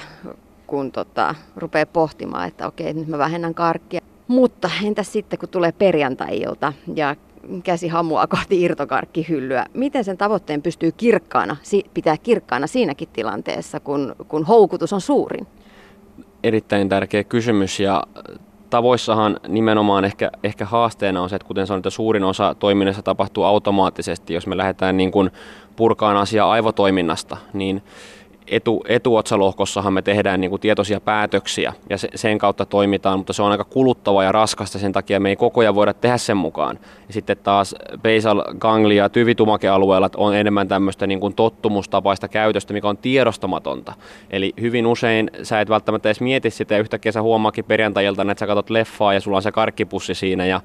[0.68, 4.02] kun tota, rupeaa pohtimaan, että okei, nyt mä vähennän karkkia.
[4.28, 7.16] Mutta entäs sitten, kun tulee perjantai-ilta ja
[7.64, 11.58] käsi hamua kohti irtokarkkihyllyä, miten sen tavoitteen pystyy kirkkaana,
[11.94, 15.48] pitää kirkkaana siinäkin tilanteessa, kun, kun houkutus on suurin?
[16.44, 18.04] Erittäin tärkeä kysymys ja
[18.70, 23.44] tavoissahan nimenomaan ehkä, ehkä haasteena on se, että kuten sanoin, että suurin osa toiminnassa tapahtuu
[23.44, 25.32] automaattisesti, jos me lähdetään niin kuin
[25.76, 27.84] purkaan asiaa aivotoiminnasta, niin
[28.48, 33.44] etu, etuotsalohkossahan me tehdään niin kuin tietoisia päätöksiä ja se, sen kautta toimitaan, mutta se
[33.44, 36.80] on aika kuluttava ja raskasta, sen takia me ei koko ajan voida tehdä sen mukaan.
[37.08, 42.90] Ja sitten taas basal ganglia ja tyvitumakealueella on enemmän tämmöistä niin kuin tottumustapaista käytöstä, mikä
[42.90, 43.94] on tiedostamatonta.
[44.30, 48.40] Eli hyvin usein sä et välttämättä edes mieti sitä ja yhtäkkiä sä huomaakin perjantajilta, että
[48.40, 50.62] sä katsot leffaa ja sulla on se karkkipussi siinä ja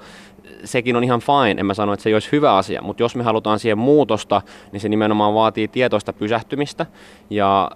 [0.64, 3.16] sekin on ihan fine, en mä sano, että se ei olisi hyvä asia, mutta jos
[3.16, 6.86] me halutaan siihen muutosta, niin se nimenomaan vaatii tietoista pysähtymistä
[7.30, 7.70] ja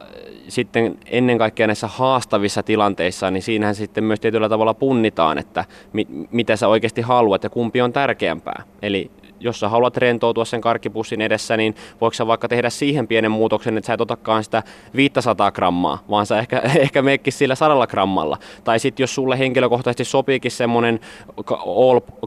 [0.49, 6.09] sitten ennen kaikkea näissä haastavissa tilanteissa, niin siinähän sitten myös tietyllä tavalla punnitaan, että mit,
[6.31, 8.62] mitä sä oikeasti haluat ja kumpi on tärkeämpää.
[8.83, 9.11] Eli
[9.41, 13.78] jos sä haluat rentoutua sen karkkipussin edessä, niin voiko sä vaikka tehdä siihen pienen muutoksen,
[13.78, 14.62] että sä et otakaan sitä
[14.97, 18.39] 500 grammaa, vaan sä ehkä, ehkä meekkis sillä sadalla grammalla.
[18.64, 21.01] Tai sitten jos sulle henkilökohtaisesti sopiikin semmoinen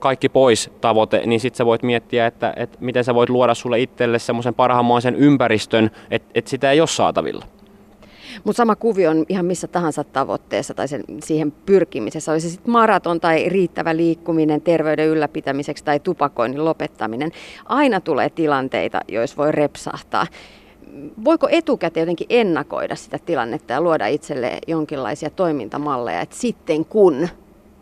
[0.01, 3.79] kaikki pois tavoite, niin sitten sä voit miettiä, että, että miten sä voit luoda sulle
[3.79, 7.45] itselle semmoisen parhaammoisen ympäristön, että, että sitä ei ole saatavilla.
[8.43, 12.31] Mutta sama kuvio on ihan missä tahansa tavoitteessa tai sen, siihen pyrkimisessä.
[12.31, 17.31] Olisi se sitten maraton tai riittävä liikkuminen terveyden ylläpitämiseksi tai tupakoinnin lopettaminen.
[17.65, 20.27] Aina tulee tilanteita, joissa voi repsahtaa.
[21.25, 27.27] voiko etukäteen jotenkin ennakoida sitä tilannetta ja luoda itselle jonkinlaisia toimintamalleja, että sitten kun,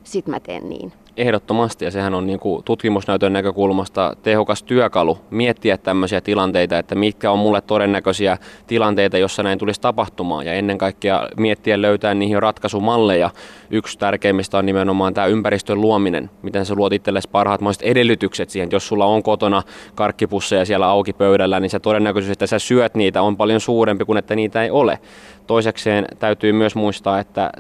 [0.03, 0.93] sit mä teen niin?
[1.17, 7.31] Ehdottomasti, ja sehän on niin kuin tutkimusnäytön näkökulmasta tehokas työkalu miettiä tämmöisiä tilanteita, että mitkä
[7.31, 8.37] on mulle todennäköisiä
[8.67, 13.29] tilanteita, jossa näin tulisi tapahtumaan, ja ennen kaikkea miettiä löytää niihin ratkaisumalleja.
[13.69, 18.69] Yksi tärkeimmistä on nimenomaan tämä ympäristön luominen, miten sä luot itsellesi parhaat mahdolliset edellytykset siihen.
[18.71, 19.63] Jos sulla on kotona
[19.95, 24.17] karkkipusseja siellä auki pöydällä, niin se todennäköisyys, että sä syöt niitä, on paljon suurempi kuin
[24.17, 24.99] että niitä ei ole.
[25.47, 27.51] Toisekseen täytyy myös muistaa, että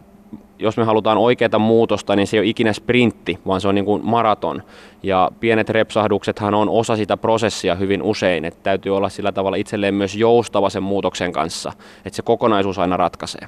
[0.59, 3.85] jos me halutaan oikeaa muutosta, niin se ei ole ikinä sprintti, vaan se on niin
[3.85, 4.63] kuin maraton.
[5.03, 9.93] Ja pienet repsahduksethan on osa sitä prosessia hyvin usein, että täytyy olla sillä tavalla itselleen
[9.93, 11.73] myös joustava sen muutoksen kanssa,
[12.05, 13.47] että se kokonaisuus aina ratkaisee.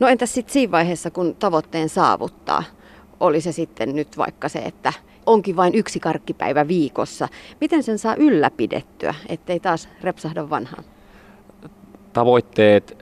[0.00, 2.64] No entäs sitten siinä vaiheessa, kun tavoitteen saavuttaa,
[3.20, 4.92] oli se sitten nyt vaikka se, että
[5.26, 7.28] onkin vain yksi karkkipäivä viikossa.
[7.60, 10.84] Miten sen saa ylläpidettyä, ettei taas repsahda vanhaan?
[12.14, 12.96] Tavoitteet,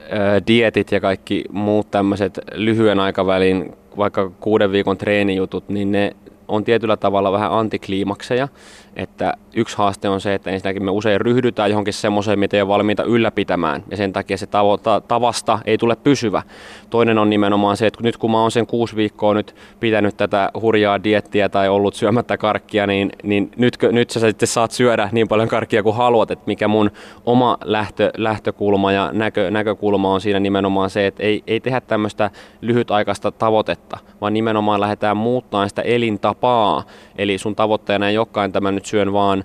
[0.47, 6.15] dietit ja kaikki muut tämmöiset lyhyen aikavälin, vaikka kuuden viikon treenijutut, niin ne
[6.47, 8.47] on tietyllä tavalla vähän antikliimakseja.
[8.95, 12.67] Että yksi haaste on se, että ensinnäkin me usein ryhdytään johonkin semmoiseen, mitä ei ole
[12.67, 16.41] valmiita ylläpitämään, ja sen takia se tavo- tavasta ei tule pysyvä.
[16.89, 20.49] Toinen on nimenomaan se, että nyt kun mä oon sen kuusi viikkoa nyt pitänyt tätä
[20.61, 25.27] hurjaa diettiä tai ollut syömättä karkkia, niin, niin nyt, nyt sä sitten saat syödä niin
[25.27, 26.91] paljon karkkia kuin haluat, että mikä mun
[27.25, 32.31] oma lähtö, lähtökulma ja näkö, näkökulma on siinä nimenomaan se, että ei, ei tehdä tämmöistä
[32.61, 36.83] lyhytaikaista tavoitetta, vaan nimenomaan lähdetään muuttamaan sitä elintapaa.
[37.17, 39.43] Eli sun tavoitteena ei olekaan tämä nyt syön vaan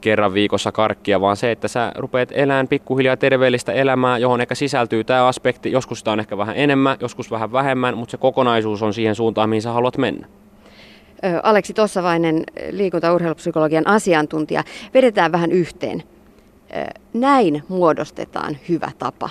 [0.00, 5.04] kerran viikossa karkkia, vaan se, että sä rupeat elämään pikkuhiljaa terveellistä elämää, johon ehkä sisältyy
[5.04, 5.72] tämä aspekti.
[5.72, 9.48] Joskus sitä on ehkä vähän enemmän, joskus vähän vähemmän, mutta se kokonaisuus on siihen suuntaan,
[9.48, 10.26] mihin sä haluat mennä.
[11.42, 14.64] Aleksi Tossavainen, liikunta- ja urheilupsykologian asiantuntija.
[14.94, 16.02] Vedetään vähän yhteen.
[17.12, 19.30] Näin muodostetaan hyvä tapa.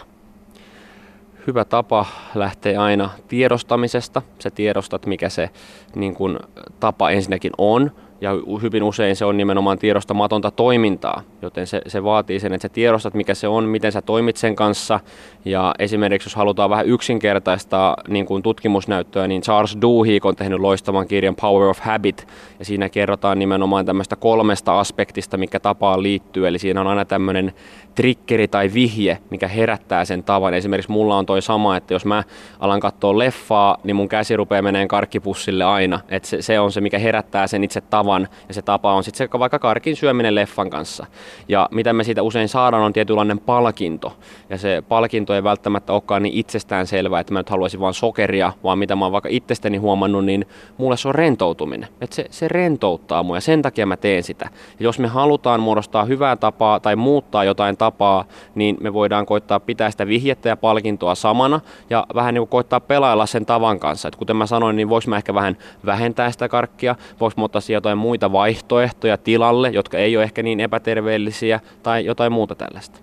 [1.48, 2.06] Hyvä tapa
[2.36, 4.22] lähtee aina tiedostamisesta.
[4.40, 5.50] Sä tiedostat, mikä se
[5.96, 6.40] niin kun,
[6.80, 7.92] tapa ensinnäkin on
[8.22, 12.70] ja hyvin usein se on nimenomaan tiedostamatonta toimintaa, joten se, se vaatii sen, että sä
[12.70, 15.00] tiedostat, mikä se on, miten sä toimit sen kanssa.
[15.46, 21.08] Ja esimerkiksi jos halutaan vähän yksinkertaistaa niin kuin tutkimusnäyttöä, niin Charles Duhigg on tehnyt loistavan
[21.08, 22.28] kirjan Power of Habit,
[22.60, 26.48] ja siinä kerrotaan nimenomaan tämmöistä kolmesta aspektista, mikä tapaan liittyy.
[26.48, 27.54] Eli siinä on aina tämmöinen
[27.96, 30.54] trikkeri tai vihje, mikä herättää sen tavan.
[30.54, 32.24] Esimerkiksi mulla on toi sama, että jos mä
[32.60, 36.00] alan katsoa leffaa, niin mun käsi rupeaa meneen karkkipussille aina.
[36.10, 38.05] Että se, se on se, mikä herättää sen itse tavan.
[38.48, 41.06] Ja se tapa on sitten se vaikka karkin syöminen leffan kanssa.
[41.48, 44.18] Ja mitä me siitä usein saadaan on tietynlainen palkinto.
[44.50, 48.54] Ja se palkinto ei välttämättä olekaan niin itsestään selvää, että mä nyt haluaisin vain sokeria,
[48.64, 50.46] vaan mitä mä oon vaikka itsestäni huomannut, niin
[50.78, 51.90] mulle se on rentoutuminen.
[52.02, 54.50] Että se, se rentouttaa mua ja sen takia mä teen sitä.
[54.80, 58.26] Ja jos me halutaan muodostaa hyvää tapaa tai muuttaa jotain tapaa,
[58.56, 62.80] niin me voidaan koittaa pitää sitä vihjettä ja palkintoa samana ja vähän niin kuin koittaa
[62.80, 64.08] pelailla sen tavan kanssa.
[64.08, 67.95] Et kuten mä sanoin, niin voisi mä ehkä vähän vähentää sitä karkkia, voisi ottaa jotain
[67.98, 73.00] muita vaihtoehtoja tilalle, jotka ei ole ehkä niin epäterveellisiä tai jotain muuta tällaista.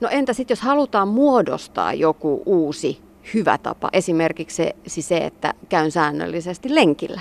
[0.00, 3.00] No entä sitten, jos halutaan muodostaa joku uusi
[3.34, 7.20] hyvä tapa, esimerkiksi se, siis se että käyn säännöllisesti lenkillä?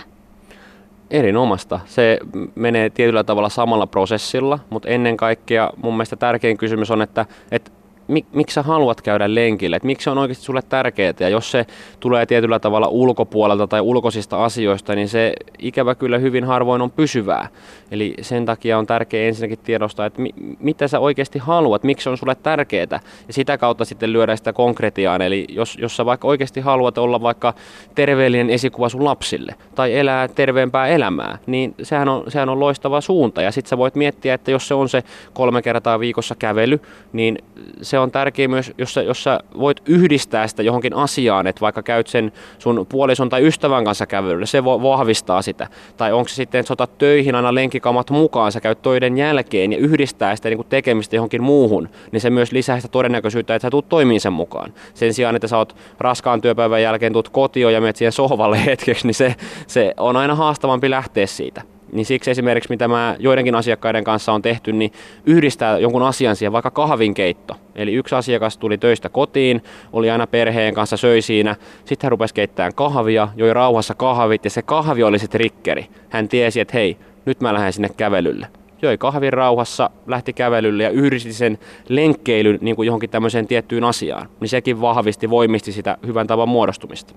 [1.12, 1.80] Erinomasta.
[1.86, 2.20] Se
[2.56, 7.72] menee tietyllä tavalla samalla prosessilla, mutta ennen kaikkea mun mielestä tärkein kysymys on, että, että
[8.10, 11.14] mik, miksi sä haluat käydä lenkille, että miksi se on oikeasti sulle tärkeää.
[11.20, 11.66] Ja jos se
[12.00, 17.48] tulee tietyllä tavalla ulkopuolelta tai ulkoisista asioista, niin se ikävä kyllä hyvin harvoin on pysyvää.
[17.92, 20.30] Eli sen takia on tärkeää ensinnäkin tiedostaa, että mi,
[20.60, 23.00] mitä sä oikeasti haluat, miksi se on sulle tärkeää.
[23.28, 25.22] Ja sitä kautta sitten lyödä sitä konkretiaan.
[25.22, 27.54] Eli jos, jos sä vaikka oikeasti haluat olla vaikka
[27.96, 33.42] terveellinen esikuva sun lapsille tai elää terveempää elämää, niin sehän on, sehän on loistava suunta.
[33.42, 35.04] Ja sitten sä voit miettiä, että jos se on se
[35.34, 36.80] kolme kertaa viikossa kävely,
[37.14, 37.38] niin
[37.82, 41.84] se on tärkeää myös, jos sä, jos sä voit yhdistää sitä johonkin asiaan, että vaikka
[41.84, 45.68] käyt sen sun puolison tai ystävän kanssa kävelyllä, se vo, vahvistaa sitä.
[45.98, 49.72] Tai onko se sitten, että sä otat töihin aina lenkikamat mukaan, sä käyt töiden jälkeen
[49.72, 53.66] ja yhdistää sitä niin kuin tekemistä johonkin muuhun, niin se myös lisää sitä todennäköisyyttä, että
[53.66, 54.74] sä tuut toimiin sen mukaan.
[54.94, 59.08] Sen sijaan, että sä oot raskaan työpäivän jälkeen tuut kotiin ja menet siihen sohvalle hetkeksi,
[59.08, 59.36] niin se,
[59.68, 61.79] se on aina haastavampi lähteä siitä.
[61.92, 64.92] Niin siksi esimerkiksi mitä mä joidenkin asiakkaiden kanssa on tehty, niin
[65.26, 67.56] yhdistää jonkun asian siihen, vaikka kahvinkeitto.
[67.76, 69.64] Eli yksi asiakas tuli töistä kotiin,
[69.94, 71.56] oli aina perheen kanssa, söi siinä.
[71.86, 75.88] Sitten hän rupesi keittämään kahvia, joi rauhassa kahvit ja se kahvi oli se trikkeri.
[76.10, 78.48] Hän tiesi, että hei, nyt mä lähden sinne kävelylle.
[78.82, 81.58] Joi kahvin rauhassa, lähti kävelylle ja yhdisti sen
[81.90, 84.30] lenkkeilyn niin kuin johonkin tämmöiseen tiettyyn asiaan.
[84.40, 87.14] Niin sekin vahvisti, voimisti sitä hyvän tavan muodostumista.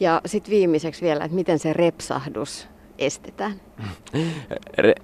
[0.00, 2.68] Ja sitten viimeiseksi vielä, että miten se repsahdus
[2.98, 3.60] estetään?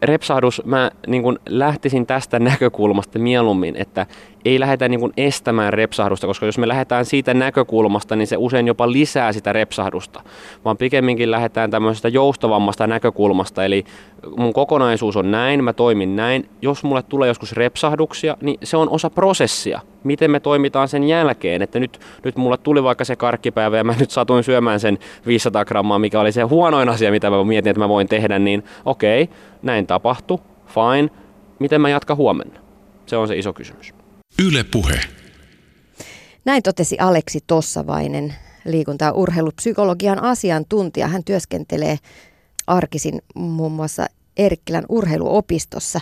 [0.02, 4.06] repsahdus, mä niin kun lähtisin tästä näkökulmasta mieluummin, että
[4.44, 8.66] ei lähdetä niin kun estämään repsahdusta, koska jos me lähdetään siitä näkökulmasta, niin se usein
[8.66, 10.22] jopa lisää sitä repsahdusta,
[10.64, 13.84] vaan pikemminkin lähdetään tämmöisestä joustavammasta näkökulmasta, eli
[14.36, 18.88] mun kokonaisuus on näin, mä toimin näin, jos mulle tulee joskus repsahduksia, niin se on
[18.88, 23.76] osa prosessia, miten me toimitaan sen jälkeen, että nyt, nyt mulle tuli vaikka se karkkipäivä
[23.76, 27.44] ja mä nyt satuin syömään sen 500 grammaa, mikä oli se huonoin asia, mitä mä
[27.44, 31.10] mietin, että mä voin tehdä, niin okei, okay, näin tapahtui, fine,
[31.58, 32.60] miten mä jatkan huomenna?
[33.06, 33.94] Se on se iso kysymys.
[34.46, 35.00] Yle Puhe.
[36.44, 38.34] Näin totesi Aleksi Tossavainen,
[38.64, 41.08] liikunta- ja urheilupsykologian asiantuntija.
[41.08, 41.96] Hän työskentelee
[42.66, 46.00] arkisin muun muassa Erkkilän urheiluopistossa.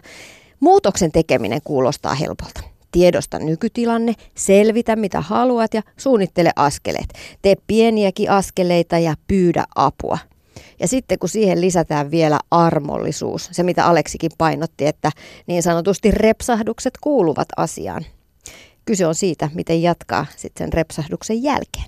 [0.61, 2.61] Muutoksen tekeminen kuulostaa helpolta.
[2.93, 7.09] Tiedosta nykytilanne, selvitä mitä haluat ja suunnittele askeleet.
[7.43, 10.19] Tee pieniäkin askeleita ja pyydä apua.
[10.81, 15.11] Ja sitten kun siihen lisätään vielä armollisuus, se mitä Aleksikin painotti, että
[15.47, 18.05] niin sanotusti repsahdukset kuuluvat asiaan.
[18.85, 21.85] Kyse on siitä, miten jatkaa sitten sen repsahduksen jälkeen.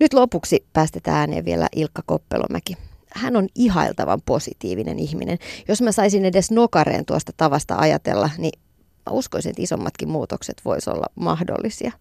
[0.00, 2.76] Nyt lopuksi päästetään ääneen vielä Ilkka Koppelomäki.
[3.14, 5.38] Hän on ihailtavan positiivinen ihminen.
[5.68, 8.60] Jos mä saisin edes nokareen tuosta tavasta ajatella, niin
[9.06, 11.92] mä uskoisin, että isommatkin muutokset voisi olla mahdollisia.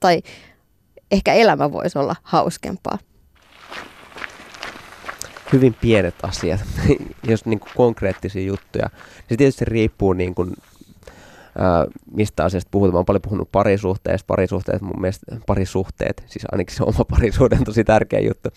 [0.00, 0.22] Tai
[1.10, 2.98] ehkä elämä voisi olla hauskempaa
[5.52, 6.60] hyvin pienet asiat,
[7.30, 8.90] jos niin kuin konkreettisia juttuja.
[9.28, 10.54] Se tietysti riippuu niin kuin,
[12.14, 12.94] mistä asiasta puhutaan.
[12.94, 17.64] Mä oon paljon puhunut parisuhteesta, parisuhteet mun mielestä parisuhteet, siis ainakin se oma parisuhde on
[17.64, 18.48] tosi tärkeä juttu.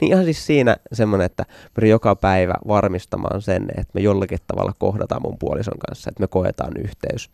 [0.00, 1.44] Niin ihan siis siinä semmoinen, että
[1.74, 6.26] pyrin joka päivä varmistamaan sen, että me jollakin tavalla kohdataan mun puolison kanssa, että me
[6.26, 7.30] koetaan yhteys.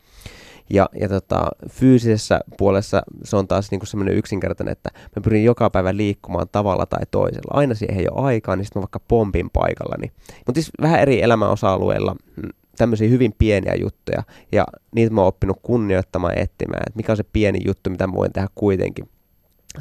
[0.70, 5.70] Ja, ja tota, fyysisessä puolessa se on taas niinku semmoinen yksinkertainen, että mä pyrin joka
[5.70, 7.58] päivä liikkumaan tavalla tai toisella.
[7.58, 10.12] Aina siihen ei ole aikaa, niin sitten mä vaikka pompin paikallani.
[10.46, 12.48] Mutta siis vähän eri elämäosa-alueilla mm,
[12.78, 14.22] tämmöisiä hyvin pieniä juttuja,
[14.52, 18.06] ja niitä mä oon oppinut kunnioittamaan ja etsimään, että mikä on se pieni juttu, mitä
[18.06, 19.08] mä voin tehdä kuitenkin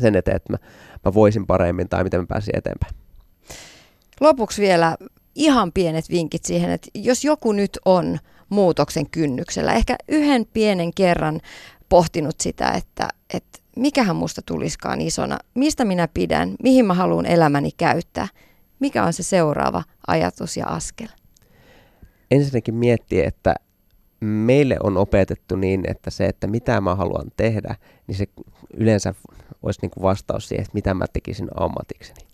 [0.02, 0.58] sen eteen, että mä,
[1.06, 2.96] mä voisin paremmin tai miten mä pääsin eteenpäin.
[4.20, 4.98] Lopuksi vielä
[5.36, 8.20] ihan pienet vinkit siihen, että jos joku nyt on
[8.50, 9.74] muutoksen kynnyksellä.
[9.74, 11.42] Ehkä yhden pienen kerran
[11.90, 17.70] pohtinut sitä, että, että mikähän musta tuliskaan isona, mistä minä pidän, mihin mä haluan elämäni
[17.78, 18.28] käyttää,
[18.80, 21.08] mikä on se seuraava ajatus ja askel.
[22.32, 23.56] Ensinnäkin miettiä, että
[24.20, 27.76] meille on opetettu niin, että se, että mitä mä haluan tehdä,
[28.08, 28.26] niin se
[28.74, 29.14] yleensä
[29.64, 32.28] olisi niin kuin vastaus siihen, että mitä mä tekisin ammatikseni.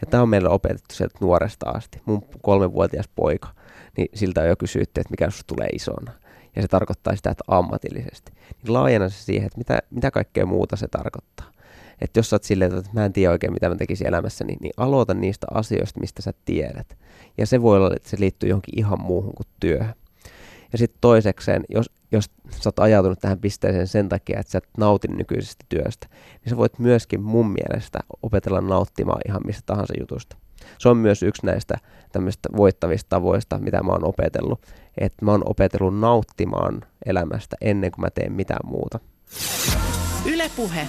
[0.00, 2.00] Ja tämä on meille opetettu sieltä nuoresta asti.
[2.04, 3.48] Mun kolmenvuotias poika
[3.96, 6.12] niin siltä on jo kysytty, että mikä sinusta tulee isona.
[6.56, 8.32] Ja se tarkoittaa sitä, että ammatillisesti.
[8.32, 11.52] Niin laajena se siihen, että mitä, mitä kaikkea muuta se tarkoittaa.
[12.00, 14.58] Että jos sä oot silleen, että mä en tiedä oikein, mitä mä tekisin elämässäni, niin,
[14.62, 16.98] niin aloita niistä asioista, mistä sä tiedät.
[17.38, 19.94] Ja se voi olla, että se liittyy johonkin ihan muuhun kuin työhön.
[20.72, 24.68] Ja sitten toisekseen, jos, jos sä oot ajautunut tähän pisteeseen sen takia, että sä et
[24.78, 30.36] nautin nykyisestä työstä, niin sä voit myöskin mun mielestä opetella nauttimaan ihan mistä tahansa jutusta
[30.78, 31.74] se on myös yksi näistä
[32.12, 34.66] tämmöistä voittavista tavoista, mitä mä oon opetellut.
[34.98, 39.00] Että mä oon opetellut nauttimaan elämästä ennen kuin mä teen mitään muuta.
[40.26, 40.88] Ylepuhe.